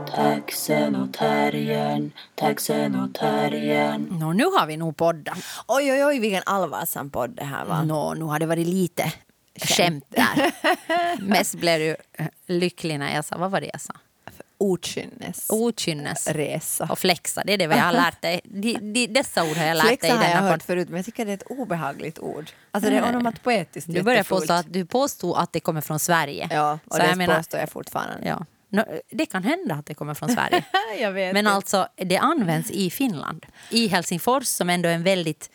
[0.15, 4.07] Taxen och terriern, taxen och terriern.
[4.19, 5.37] Nå, nu har vi nog poddat.
[5.67, 7.83] Oj, oj, oj, vilken allvarsam podd det här var.
[7.83, 9.13] Nå, nu har det varit lite
[9.61, 10.51] skämt där.
[11.21, 13.93] Mest blev du eh, lycklig när jag sa, vad var det jag sa?
[14.57, 15.45] Okynnes.
[15.49, 16.87] Okynnes Resa.
[16.91, 18.41] och flexa, det är det jag har lärt dig.
[18.43, 20.97] De, de, dessa ord har jag lärt dig Flexa i har jag hört förut, men
[20.97, 22.49] jag tycker det är ett obehagligt ord.
[22.71, 24.27] Alltså det är onomatopoetiskt Du jättefult.
[24.29, 26.47] påstå att du påstod att det kommer från Sverige.
[26.51, 28.27] Ja, och Så det jag menar- påstår jag fortfarande.
[28.27, 28.45] Ja.
[28.69, 30.63] Nå, det kan hända att det kommer från Sverige.
[31.33, 31.51] Men inte.
[31.51, 33.45] alltså, det används i Finland.
[33.69, 35.49] I Helsingfors som ändå är en väldigt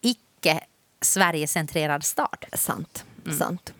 [0.00, 0.60] icke
[1.00, 2.44] Sverigecentrerad stad.
[2.52, 3.04] Sant.
[3.26, 3.38] Mm.
[3.38, 3.72] sant.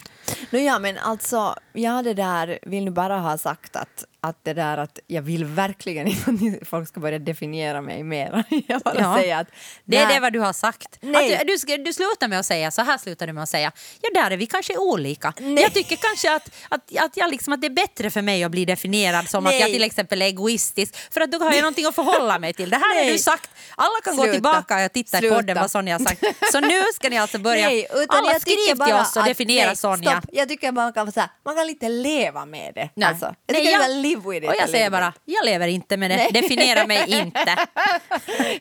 [0.51, 4.53] Nu ja, men alltså, jag det där vill nu bara ha sagt att, att det
[4.55, 8.45] där att jag vill verkligen inte att folk ska börja definiera mig mer.
[8.69, 9.17] Jag bara Ja.
[9.17, 9.47] säger att
[9.85, 10.15] Det är nej.
[10.15, 10.99] det vad du har sagt.
[11.01, 11.35] Nej.
[11.35, 13.73] Att du, du, du slutar med att säga, så här slutar du med att säga,
[14.01, 15.33] ja där är vi kanske olika.
[15.41, 15.63] Nej.
[15.63, 18.51] Jag tycker kanske att, att, att, jag liksom, att det är bättre för mig att
[18.51, 19.61] bli definierad som att Nej.
[19.61, 22.71] jag till exempel är egoistisk, för att då har jag någonting att förhålla mig till.
[22.71, 23.13] Det här har Nej.
[23.13, 24.33] du sagt, alla kan gå Sluta.
[24.35, 25.35] tillbaka och titta i Sluta.
[25.37, 26.23] podden vad Sonja har sagt.
[26.53, 29.77] Så nu ska ni alltså börja, Nej, alla skriv till oss och att- definiera nej,
[29.77, 30.18] Sonja.
[30.33, 32.89] Jag tycker man kan, så här, man kan lite leva med det.
[32.95, 33.09] Nej.
[33.09, 33.27] Alltså.
[33.27, 34.51] Jag Nej, tycker jag- jag, live with it.
[34.51, 37.41] Och jag säger bara, jag lever inte med det, definiera mig inte.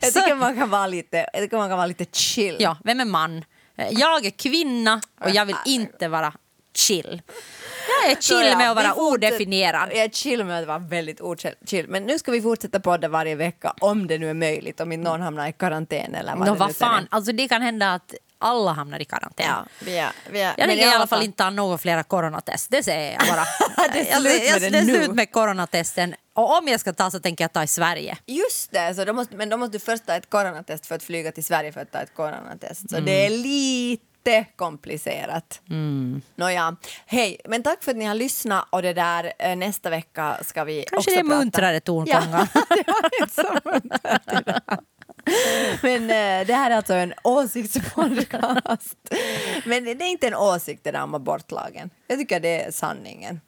[0.01, 2.55] Jag tycker man kan vara lite, jag tycker man kan vara lite chill.
[2.59, 3.43] Ja, vem är man?
[3.91, 6.33] Jag är kvinna och jag vill inte vara
[6.75, 7.21] chill.
[8.03, 9.89] Jag är chill ja, med att vara odefinierad.
[9.91, 11.85] Jag är chill med att vara väldigt ochill.
[11.87, 14.79] Men nu ska vi fortsätta podda varje vecka om det nu är möjligt.
[14.79, 17.61] Om inte någon hamnar i karantän eller vad Nå, det vad fan, alltså det kan
[17.61, 19.45] hända att alla hamnar i karantän.
[19.47, 22.71] Ja, vi är, vi är, Jag tänker i alla fall inte ta några flera coronatest,
[22.71, 23.45] det säger jag bara.
[23.93, 24.95] Det är slut med jag- det det är nu.
[24.95, 26.15] slut med coronatesten.
[26.33, 28.17] Och om jag ska ta så tänker jag ta i Sverige.
[28.25, 31.03] Just det, så då måste, men då måste du först ta ett coronatest för att
[31.03, 32.89] flyga till Sverige för att ta ett coronatest.
[32.89, 33.05] Så Mm.
[33.05, 35.61] det är lite komplicerat.
[35.69, 36.21] Mm.
[36.35, 36.75] Nåja,
[37.05, 40.63] hej, men tack för att ni har lyssnat och det där eh, nästa vecka ska
[40.63, 41.35] vi Kanske också det är prata.
[41.39, 42.47] muntrare tongångar.
[42.53, 44.61] Ja, det var inte så muntert idag.
[45.81, 48.97] Men eh, det här är alltså en åsiktspodcast.
[49.65, 51.89] Men det är inte en åsikt det där om abortlagen.
[52.07, 53.41] Jag tycker det är sanningen.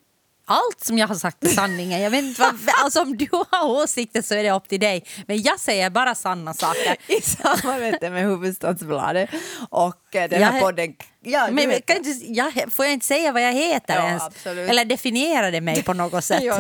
[0.52, 2.02] Allt som jag har sagt är sanningen.
[2.02, 5.06] Jag vet inte vad, alltså om du har åsikter så är det upp till dig.
[5.28, 6.96] Men jag säger bara sanna saker.
[7.08, 9.30] I samarbete med Hufvudstadsbladet.
[9.70, 13.06] Och eh, den här Jag- podden Ja, Men heter- kan inte, jag, får jag inte
[13.06, 14.24] säga vad jag heter Ja, ens?
[14.24, 14.70] absolut.
[14.70, 16.44] Eller definiera det mig på något sätt?
[16.44, 16.60] Ja,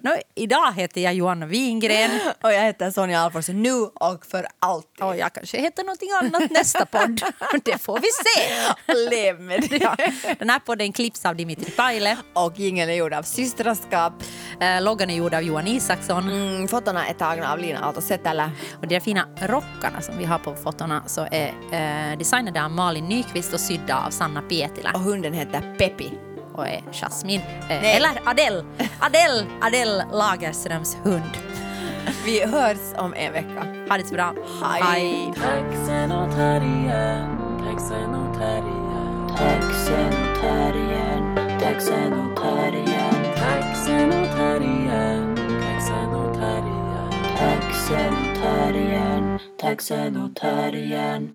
[0.00, 2.10] Nå, idag heter jag Johanna Wingren
[2.42, 5.04] Och jag heter Sonja Alforsson nu och för alltid.
[5.04, 7.20] och jag kanske heter någonting annat nästa podd.
[7.64, 8.94] Det får vi se.
[9.10, 9.76] Lev med det.
[9.76, 9.96] Ja,
[10.38, 12.16] den här podden klipps av Dimitri Paile.
[12.32, 14.12] Och jingeln är gjord av Systraskap.
[14.60, 16.30] Eh, loggan är gjord av Johan Isaksson.
[16.30, 18.50] Mm, fotona är tagna av Lina Aalto-Setälä.
[18.80, 21.48] Och de fina rockarna som vi har på fotona så är
[22.12, 24.90] eh, designade av Malin Nyqvist och sydda av Sanna Pietilä.
[24.94, 26.12] Och hunden heter Peppi.
[26.54, 28.64] och är Jasmine, eh, eller Adele,
[29.00, 31.30] Adele, Adele Lagerströms hund.
[32.24, 33.66] Vi hörs om en vecka.
[33.88, 34.34] Ha det så bra.
[34.62, 35.32] Hej.
[35.36, 41.26] Taxenotarien, taxenotarien, taxenotarien,
[41.60, 51.34] taxenotarien, taxenotarien, taxenotarien, taxenotarien, taxenotarien.